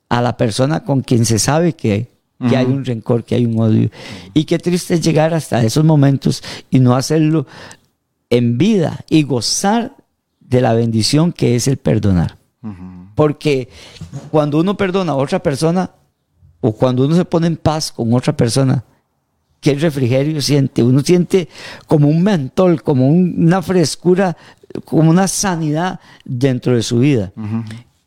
[0.08, 2.08] a la persona con quien se sabe que,
[2.48, 3.90] que hay un rencor, que hay un odio.
[4.34, 7.46] Y qué triste es llegar hasta esos momentos y no hacerlo
[8.30, 9.94] en vida y gozar
[10.48, 12.38] de la bendición que es el perdonar.
[13.14, 13.68] Porque
[14.30, 15.90] cuando uno perdona a otra persona
[16.60, 18.84] o cuando uno se pone en paz con otra persona,
[19.60, 20.82] ¿qué refrigerio siente?
[20.82, 21.48] Uno siente
[21.86, 24.36] como un mentol, como un- una frescura,
[24.84, 27.32] como una sanidad dentro de su vida.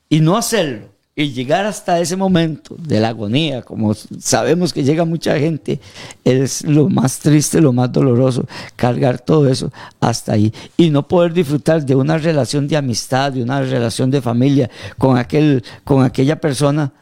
[0.10, 0.90] Y no hacerlo
[1.22, 5.80] y llegar hasta ese momento de la agonía, como sabemos que llega mucha gente,
[6.24, 8.46] es lo más triste, lo más doloroso,
[8.78, 13.44] cargar todo eso hasta ahí y no poder disfrutar de una relación de amistad, de
[13.44, 16.94] una relación de familia con, aquel, con aquella persona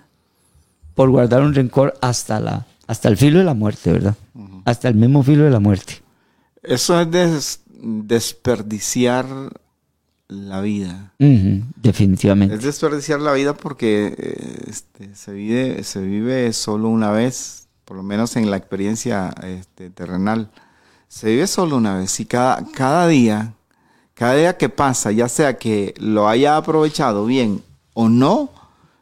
[0.96, 4.16] por guardar un rencor hasta, la, hasta el filo de la muerte, ¿verdad?
[4.66, 6.02] Hasta el mismo filo de la muerte.
[6.64, 9.26] Eso es des- desperdiciar
[10.28, 11.14] la vida.
[11.18, 12.56] Definitivamente.
[12.56, 17.98] Es desperdiciar la vida porque eh, este, se, vive, se vive solo una vez, por
[17.98, 20.52] lo menos en la experiencia este, terrenal.
[21.08, 23.54] Se vive solo una vez y cada, cada día,
[24.14, 27.64] cada día que pasa, ya sea que lo haya aprovechado bien
[27.94, 28.52] o no,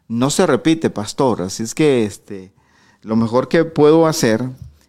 [0.07, 1.41] no se repite, pastor.
[1.41, 2.53] Así es que este,
[3.01, 4.43] lo mejor que puedo hacer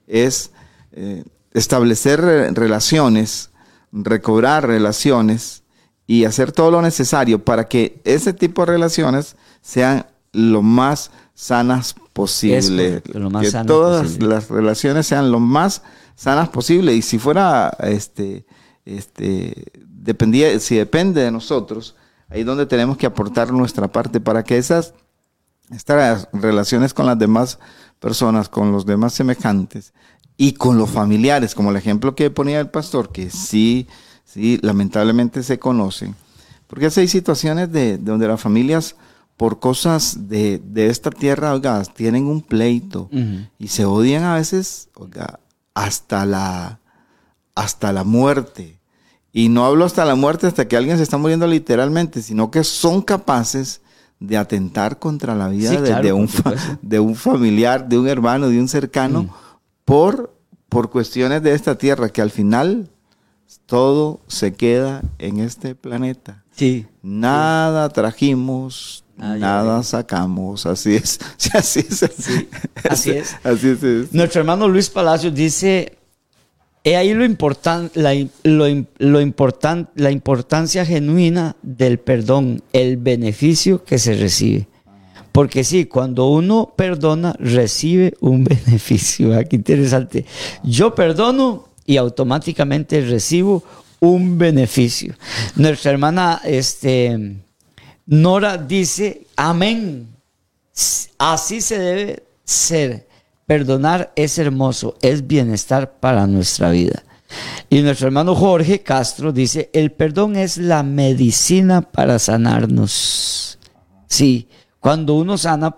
[0.06, 0.50] es
[0.92, 3.50] eh, establecer relaciones,
[3.92, 5.62] recobrar relaciones
[6.06, 11.94] y hacer todo lo necesario para que ese tipo de relaciones sean lo más sanas
[12.12, 13.00] posible.
[13.00, 14.28] correcto, lo más que sano todas posible.
[14.28, 15.82] las relaciones sean lo más
[16.14, 16.94] sanas posible.
[16.94, 18.46] Y si fuera, este,
[18.84, 21.96] este, dependía, si depende de nosotros,
[22.28, 24.94] ahí es donde tenemos que aportar nuestra parte para que esas
[25.70, 27.58] estas relaciones con las demás
[27.98, 29.92] personas, con los demás semejantes
[30.36, 33.88] y con los familiares, como el ejemplo que ponía el pastor, que sí,
[34.26, 36.14] sí, lamentablemente se conocen.
[36.66, 38.96] Porque hay situaciones de, de donde las familias,
[39.38, 43.08] por cosas de, de esta tierra, oiga, tienen un pleito
[43.58, 45.40] y se odian a veces, oiga,
[45.74, 46.80] hasta la,
[47.54, 48.78] hasta la muerte.
[49.32, 52.64] Y no hablo hasta la muerte, hasta que alguien se está muriendo literalmente, sino que
[52.64, 53.80] son capaces
[54.18, 56.28] de atentar contra la vida Sí, de, claro, de un,
[56.82, 59.30] de un familiar, de un hermano, de un cercano, Mm.
[59.84, 60.34] por,
[60.70, 62.90] por cuestiones de esta tierra, que al final
[63.66, 66.44] todo se queda en este planeta.
[66.54, 66.86] Sí.
[67.02, 70.66] Nada trajimos, Ah, nada sacamos.
[70.66, 71.18] Así es.
[71.38, 72.02] Sí, así es.
[72.02, 73.34] así es.
[73.44, 73.82] Así es.
[73.82, 74.12] es.
[74.12, 75.96] Nuestro hermano Luis Palacios dice,
[76.84, 82.98] he ahí lo importan, la, lo, im- lo importan- la importancia genuina del perdón, el
[82.98, 84.68] beneficio que se recibe.
[85.32, 89.34] Porque sí, cuando uno perdona, recibe un beneficio.
[89.38, 90.26] Aquí interesante.
[90.62, 93.62] Yo perdono y automáticamente recibo
[94.00, 95.14] un beneficio.
[95.54, 97.36] Nuestra hermana este,
[98.06, 100.08] Nora dice, amén.
[101.18, 103.06] Así se debe ser.
[103.46, 107.04] Perdonar es hermoso, es bienestar para nuestra vida.
[107.70, 113.58] Y nuestro hermano Jorge Castro dice, el perdón es la medicina para sanarnos.
[114.08, 114.48] Sí,
[114.80, 115.76] cuando uno sana,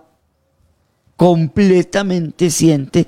[1.15, 3.07] completamente siente,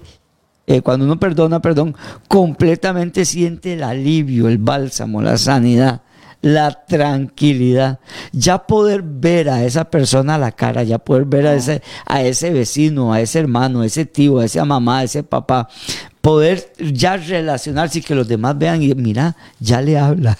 [0.72, 1.95] eh, cuando uno perdona, perdón,
[2.30, 6.01] completamente siente el alivio, el bálsamo, la sanidad,
[6.41, 7.99] la tranquilidad.
[8.32, 12.22] Ya poder ver a esa persona a la cara, ya poder ver a ese, a
[12.22, 15.67] ese vecino, a ese hermano, a ese tío, a esa mamá, a ese papá,
[16.22, 20.38] poder ya relacionarse y que los demás vean y mira, ya le habla.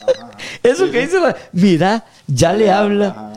[0.64, 1.18] Eso que dice,
[1.52, 3.29] mira, ya le habla.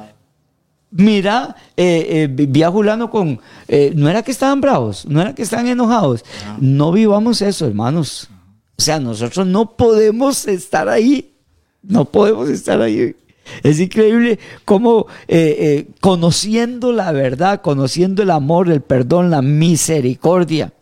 [0.96, 3.39] Mira, eh, eh, vi a Julano con.
[3.68, 6.24] eh, no era que estaban bravos, no era que estaban enojados.
[6.60, 8.30] No vivamos eso, hermanos.
[8.78, 11.34] O sea, nosotros no podemos estar ahí.
[11.82, 13.16] No podemos estar ahí.
[13.64, 20.74] Es increíble cómo eh, conociendo la verdad, conociendo el amor, el perdón, la misericordia,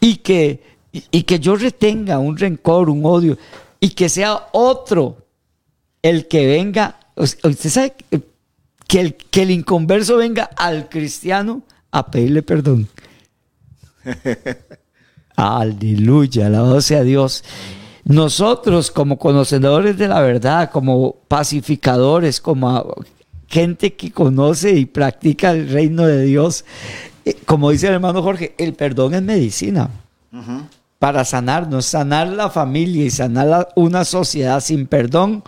[0.00, 0.60] y que,
[0.92, 3.38] y, que yo retenga un rencor, un odio,
[3.78, 5.18] y que sea otro
[6.02, 7.94] el que venga, usted sabe
[8.86, 12.88] que- el, que el inconverso venga al cristiano a pedirle perdón.
[15.36, 17.44] Aleluya, alabado sea Dios.
[18.04, 22.94] Nosotros como conocedores de la verdad, como pacificadores, como
[23.48, 26.64] gente que conoce y practica el reino de Dios,
[27.24, 29.90] eh, como dice el hermano Jorge, el perdón es medicina
[30.98, 35.42] para sanarnos, sanar la familia y sanar la- una sociedad sin perdón,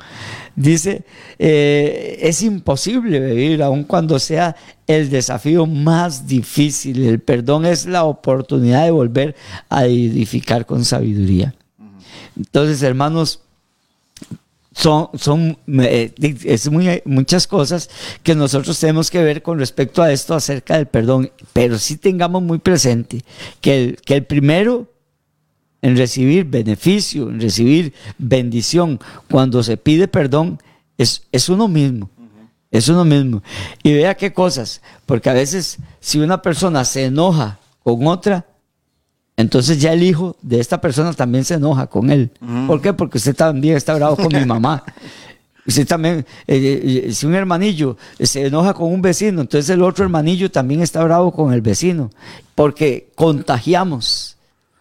[0.59, 1.03] dice,
[1.39, 4.57] eh, es imposible vivir, aun cuando sea
[4.87, 7.07] el desafío más difícil.
[7.07, 9.37] El perdón es la oportunidad de volver
[9.69, 11.55] a edificar con sabiduría.
[12.37, 13.41] Entonces, hermanos,
[14.73, 16.13] son, son eh,
[16.45, 17.91] es muy- muchas cosas
[18.23, 22.43] que nosotros tenemos que ver con respecto a esto acerca del perdón, pero sí tengamos
[22.43, 23.25] muy presente
[23.61, 24.87] que el, que el primero
[25.83, 28.99] en recibir beneficio, en recibir bendición,
[29.31, 30.61] cuando se pide perdón,
[30.97, 32.11] es, es uno mismo.
[32.71, 33.43] Es uno mismo.
[33.83, 38.45] Y vea qué cosas, porque a veces si una persona se enoja con otra,
[39.37, 42.31] entonces ya el hijo de esta persona también se enoja con él.
[42.67, 42.93] ¿Por qué?
[42.93, 44.85] Porque usted también está bravo con mi mamá.
[45.69, 50.03] Usted también, eh, eh, si un hermanillo se enoja con un vecino, entonces el otro
[50.03, 52.11] hermanillo también está bravo con el vecino.
[52.55, 54.38] Porque contagiamos,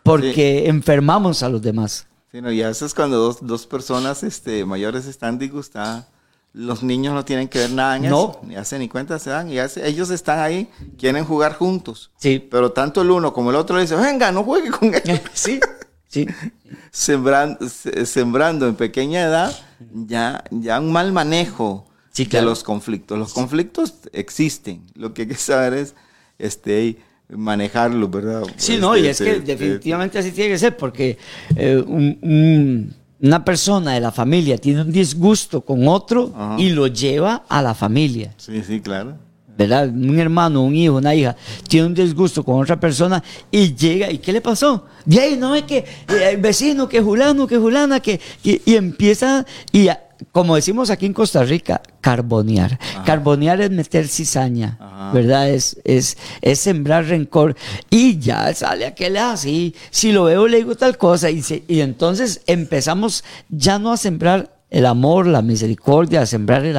[0.08, 2.08] porque enfermamos a los demás.
[2.32, 6.08] Sí, no, y a veces cuando dos, dos personas este, mayores están disgustadas,
[6.54, 8.32] los niños no tienen que ver nada en No.
[8.32, 12.12] eso, ni hacen ni cuenta se dan, y hace- ellos están ahí, quieren jugar juntos.
[12.18, 12.40] Sí.
[12.40, 15.22] Pero tanto el uno como el otro le dicen, venga, no juegue con él.
[15.34, 15.60] Sí,
[16.08, 16.26] sí.
[16.92, 19.56] sembrando, se- sembrando en pequeña edad
[19.94, 22.48] ya, ya un mal manejo Sí, de claro.
[22.48, 23.20] los conflictos.
[23.20, 24.84] Los conflictos existen.
[24.96, 25.94] Lo que hay que saber es
[26.40, 26.98] este,
[27.30, 28.44] manejarlos, ¿verdad?
[28.56, 31.18] Sí, no, y es Este, que este, definitivamente así tiene que ser, porque
[31.56, 36.56] eh, un- un- una persona de la familia tiene un disgusto con otro Ajá.
[36.60, 38.34] y lo lleva a la familia.
[38.38, 39.16] Sí, sí, claro.
[39.58, 39.90] ¿verdad?
[39.90, 41.36] Un hermano, un hijo, una hija,
[41.68, 44.86] tiene un disgusto con otra persona y llega, ¿y qué le pasó?
[45.04, 45.86] De ahí no es que eh,
[46.34, 50.00] el vecino, que Julano, que Julana, que, que- y empieza, y a-
[50.32, 52.80] como decimos aquí en Costa Rica, carbonear.
[53.06, 55.12] Carbonear es meter cizaña, Ajá.
[55.14, 55.50] ¿verdad?
[55.50, 57.56] Es, es, es sembrar rencor.
[57.90, 59.76] Y ya sale aquel así.
[59.92, 61.30] Si lo veo, le digo tal cosa.
[61.30, 66.66] Y, se- y entonces empezamos ya no a sembrar el amor, la misericordia, a sembrar
[66.66, 66.78] el,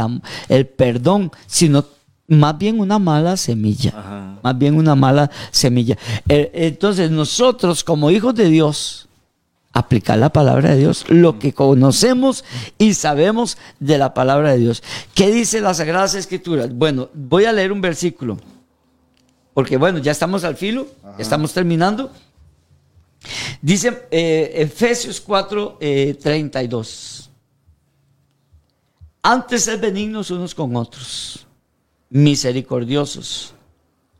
[0.48, 1.84] el perdón, sino
[2.26, 3.94] más bien una mala semilla.
[3.96, 4.38] Ajá.
[4.42, 5.96] Más bien una mala semilla.
[6.28, 9.07] Eh, Entonces nosotros como hijos de Dios,
[9.78, 12.44] aplicar la palabra de Dios, lo que conocemos
[12.78, 14.82] y sabemos de la palabra de Dios.
[15.14, 16.72] ¿Qué dice las Sagradas Escrituras?
[16.74, 18.38] Bueno, voy a leer un versículo,
[19.54, 22.10] porque bueno, ya estamos al filo, ya estamos terminando.
[23.60, 27.30] Dice eh, Efesios 4, eh, 32.
[29.22, 31.46] Antes sed benignos unos con otros,
[32.10, 33.52] misericordiosos.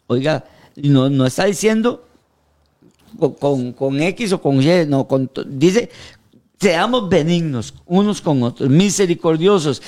[0.06, 0.44] Oiga,
[0.76, 2.07] no, no está diciendo
[3.38, 5.90] con, con- X o con Y, no, con, dice,
[6.60, 9.82] seamos benignos unos con otros, misericordiosos,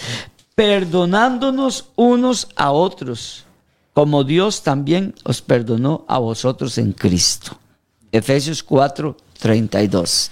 [0.55, 3.45] perdonándonos unos a otros,
[3.93, 7.59] como Dios también os perdonó a vosotros en Cristo.
[8.13, 10.31] Efesios 4, 32.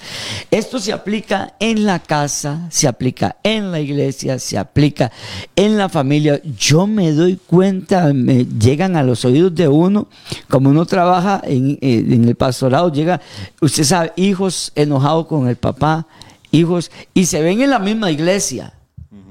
[0.50, 5.10] Esto se aplica en la casa, se aplica en la iglesia, se aplica
[5.56, 6.40] en la familia.
[6.56, 10.08] Yo me doy cuenta, me llegan a los oídos de uno,
[10.48, 13.20] como uno trabaja en, eh, en el pastorado, llega,
[13.60, 16.06] usted sabe, hijos enojados con el papá,
[16.50, 18.74] hijos, y se ven en la misma iglesia.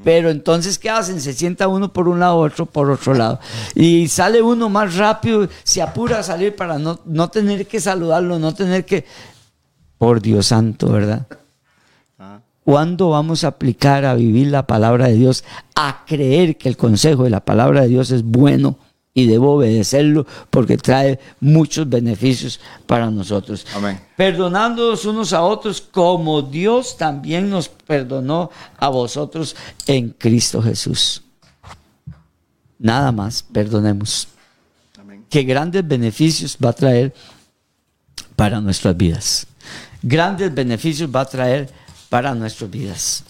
[0.04, 1.20] Pero entonces, ¿qué hacen?
[1.20, 3.42] Se sienta uno por un lado, otro por otro lado.
[3.76, 8.40] Y sale uno más rápido, se apura a salir para no, no tener que saludarlo,
[8.40, 9.06] no tener que...
[9.98, 11.28] Por Dios santo, ¿verdad?
[12.68, 17.24] ¿Cuándo vamos a aplicar a vivir la palabra de Dios, a creer que el consejo
[17.24, 18.78] de la palabra de Dios es bueno
[19.14, 23.66] y debo obedecerlo porque trae muchos beneficios para nosotros?
[23.74, 24.02] Amén.
[24.18, 31.24] Perdonándonos unos a otros como Dios también nos perdonó a vosotros en Cristo Jesús.
[32.78, 34.28] Nada más, perdonemos.
[35.00, 35.26] Amén.
[35.30, 37.14] Qué grandes beneficios va a traer
[38.36, 39.48] para nuestras vidas.
[40.08, 41.70] Grandes beneficios va a traer
[42.08, 43.24] para nuestras vidas.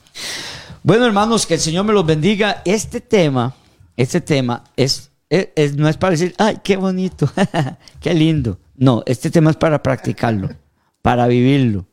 [0.83, 2.61] Bueno, hermanos, que el Señor me los bendiga.
[2.65, 3.55] Este tema,
[3.95, 5.09] este tema es,
[5.75, 7.27] no es para decir, ay, qué bonito,
[7.99, 8.59] qué lindo.
[8.75, 10.49] No, este tema es para practicarlo,
[11.01, 11.87] para vivirlo.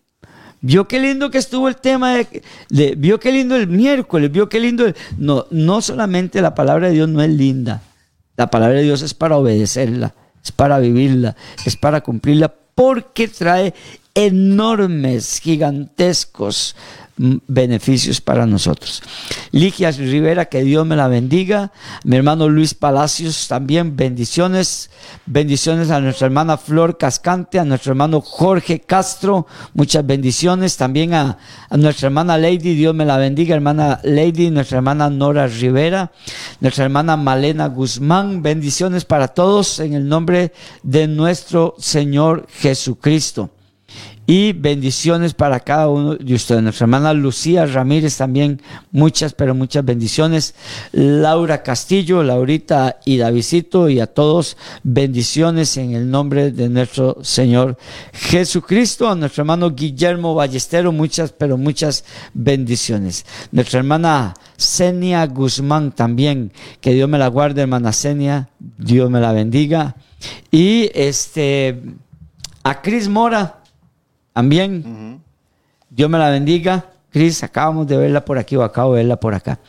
[0.60, 2.16] Vio qué lindo que estuvo el tema
[2.68, 6.88] de- vio qué lindo el miércoles, vio qué lindo el- no, no solamente la palabra
[6.88, 7.80] de Dios no es linda.
[8.36, 10.14] La palabra de Dios es para obedecerla,
[10.44, 13.72] es para vivirla, es para cumplirla porque trae
[14.14, 16.76] enormes, gigantescos
[17.16, 19.02] mm, beneficios para nosotros.
[19.50, 21.72] Ligia Rivera, que Dios me la bendiga.
[22.04, 24.90] Mi hermano Luis Palacios también, bendiciones.
[25.26, 30.76] Bendiciones a nuestra hermana Flor Cascante, a nuestro hermano Jorge Castro, muchas bendiciones.
[30.76, 31.38] También a,
[31.68, 36.12] a nuestra hermana Lady, Dios me la bendiga, hermana Lady, nuestra hermana Nora Rivera,
[36.60, 40.52] nuestra hermana Malena Guzmán, bendiciones para todos en el nombre
[40.84, 43.50] de nuestro Señor Jesucristo.
[44.26, 46.62] Y bendiciones para cada uno de ustedes.
[46.62, 50.54] Nuestra hermana Lucía Ramírez también, muchas, pero muchas bendiciones.
[50.92, 57.76] Laura Castillo, Laurita y Davidito y a todos bendiciones en el nombre de nuestro Señor
[58.14, 59.10] Jesucristo.
[59.10, 63.26] A nuestro hermano Guillermo Ballestero, muchas, pero muchas bendiciones.
[63.52, 66.50] Nuestra hermana Senia Guzmán también,
[66.80, 68.48] que Dios me la guarde, hermana Senia,
[68.78, 69.96] Dios me la bendiga.
[70.50, 71.82] Y este,
[72.62, 73.63] a Cris Mora
[74.34, 75.22] también.
[75.88, 76.84] Dios me la bendiga.
[77.10, 79.60] Cris, acabamos de verla por aquí o acabo de verla por acá.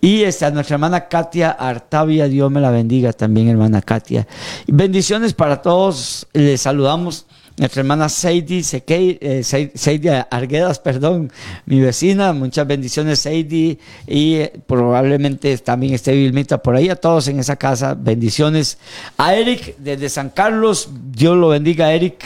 [0.00, 4.26] Y esta, nuestra hermana Katia Artavia, Dios me la bendiga también, hermana Katia.
[4.66, 6.26] Bendiciones para todos.
[6.32, 7.26] Les saludamos.
[7.56, 11.30] Nuestra hermana Seidi, Sequei- eh, Arguedas, perdón,
[11.66, 17.28] mi vecina, muchas bendiciones Seidi y eh, probablemente también esté Vilmita por ahí, a todos
[17.28, 18.78] en esa casa, bendiciones.
[19.18, 22.24] A Eric desde San Carlos, Dios lo bendiga Eric,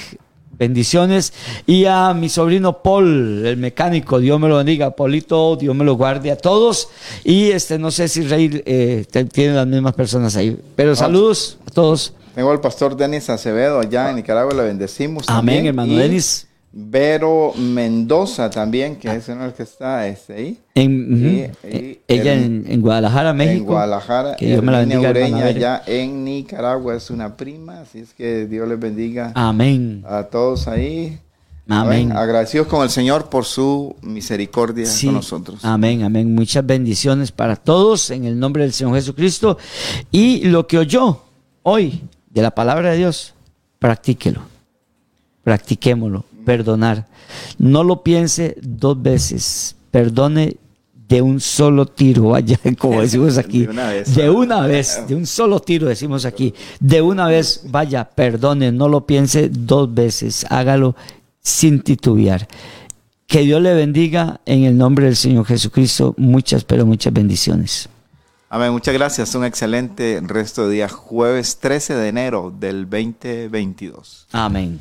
[0.58, 1.32] Bendiciones.
[1.66, 4.90] Y a mi sobrino Paul, el mecánico, Dios me lo bendiga.
[4.90, 6.88] Polito, Dios me lo guarde a todos.
[7.24, 10.58] Y este, no sé si Rey eh, tiene las mismas personas ahí.
[10.74, 12.12] Pero saludos a todos.
[12.34, 15.28] Tengo al pastor Denis Acevedo allá en Nicaragua, le bendecimos.
[15.28, 15.66] Amén, también.
[15.66, 16.47] hermano Y Denis.
[16.70, 20.58] Vero Mendoza también, que es el que está este, ahí.
[20.74, 21.66] En, ujú.
[21.66, 23.58] Y- y Ella el- en, en Guadalajara, México.
[23.60, 24.36] En Guadalajara.
[24.36, 28.46] Que Dios me la bendiga, Ureña, allá en Nicaragua es una prima, así es que
[28.46, 30.04] Dios les bendiga Amén.
[30.06, 31.18] a todos ahí.
[31.70, 32.12] Amén.
[32.12, 35.06] Agradecidos con el Señor por su misericordia Sí.
[35.06, 35.64] con nosotros.
[35.64, 36.34] Amén, amén.
[36.34, 39.58] Muchas bendiciones para todos en el nombre del Señor Jesucristo.
[40.10, 41.20] Y lo que oyó
[41.62, 42.00] hoy
[42.30, 43.34] de la palabra de Dios,
[43.78, 44.40] practíquelo.
[45.44, 46.24] Practiquémoslo.
[46.48, 47.06] Perdonar.
[47.58, 49.76] No lo piense dos veces.
[49.90, 50.56] Perdone
[51.06, 54.14] de un solo tiro, vaya, como decimos aquí, De una vez.
[54.14, 58.88] de una vez, de un solo tiro decimos aquí, de una vez, vaya, perdone, no
[58.88, 60.96] lo piense dos veces, hágalo
[61.42, 62.48] sin titubear.
[63.26, 67.90] Que Dios le bendiga en el nombre del Señor Jesucristo, muchas, pero muchas bendiciones.
[68.48, 69.34] Amén, muchas gracias.
[69.34, 70.88] Un excelente resto de día.
[70.88, 74.28] Jueves 13 de enero del 2022.
[74.32, 74.80] Amén.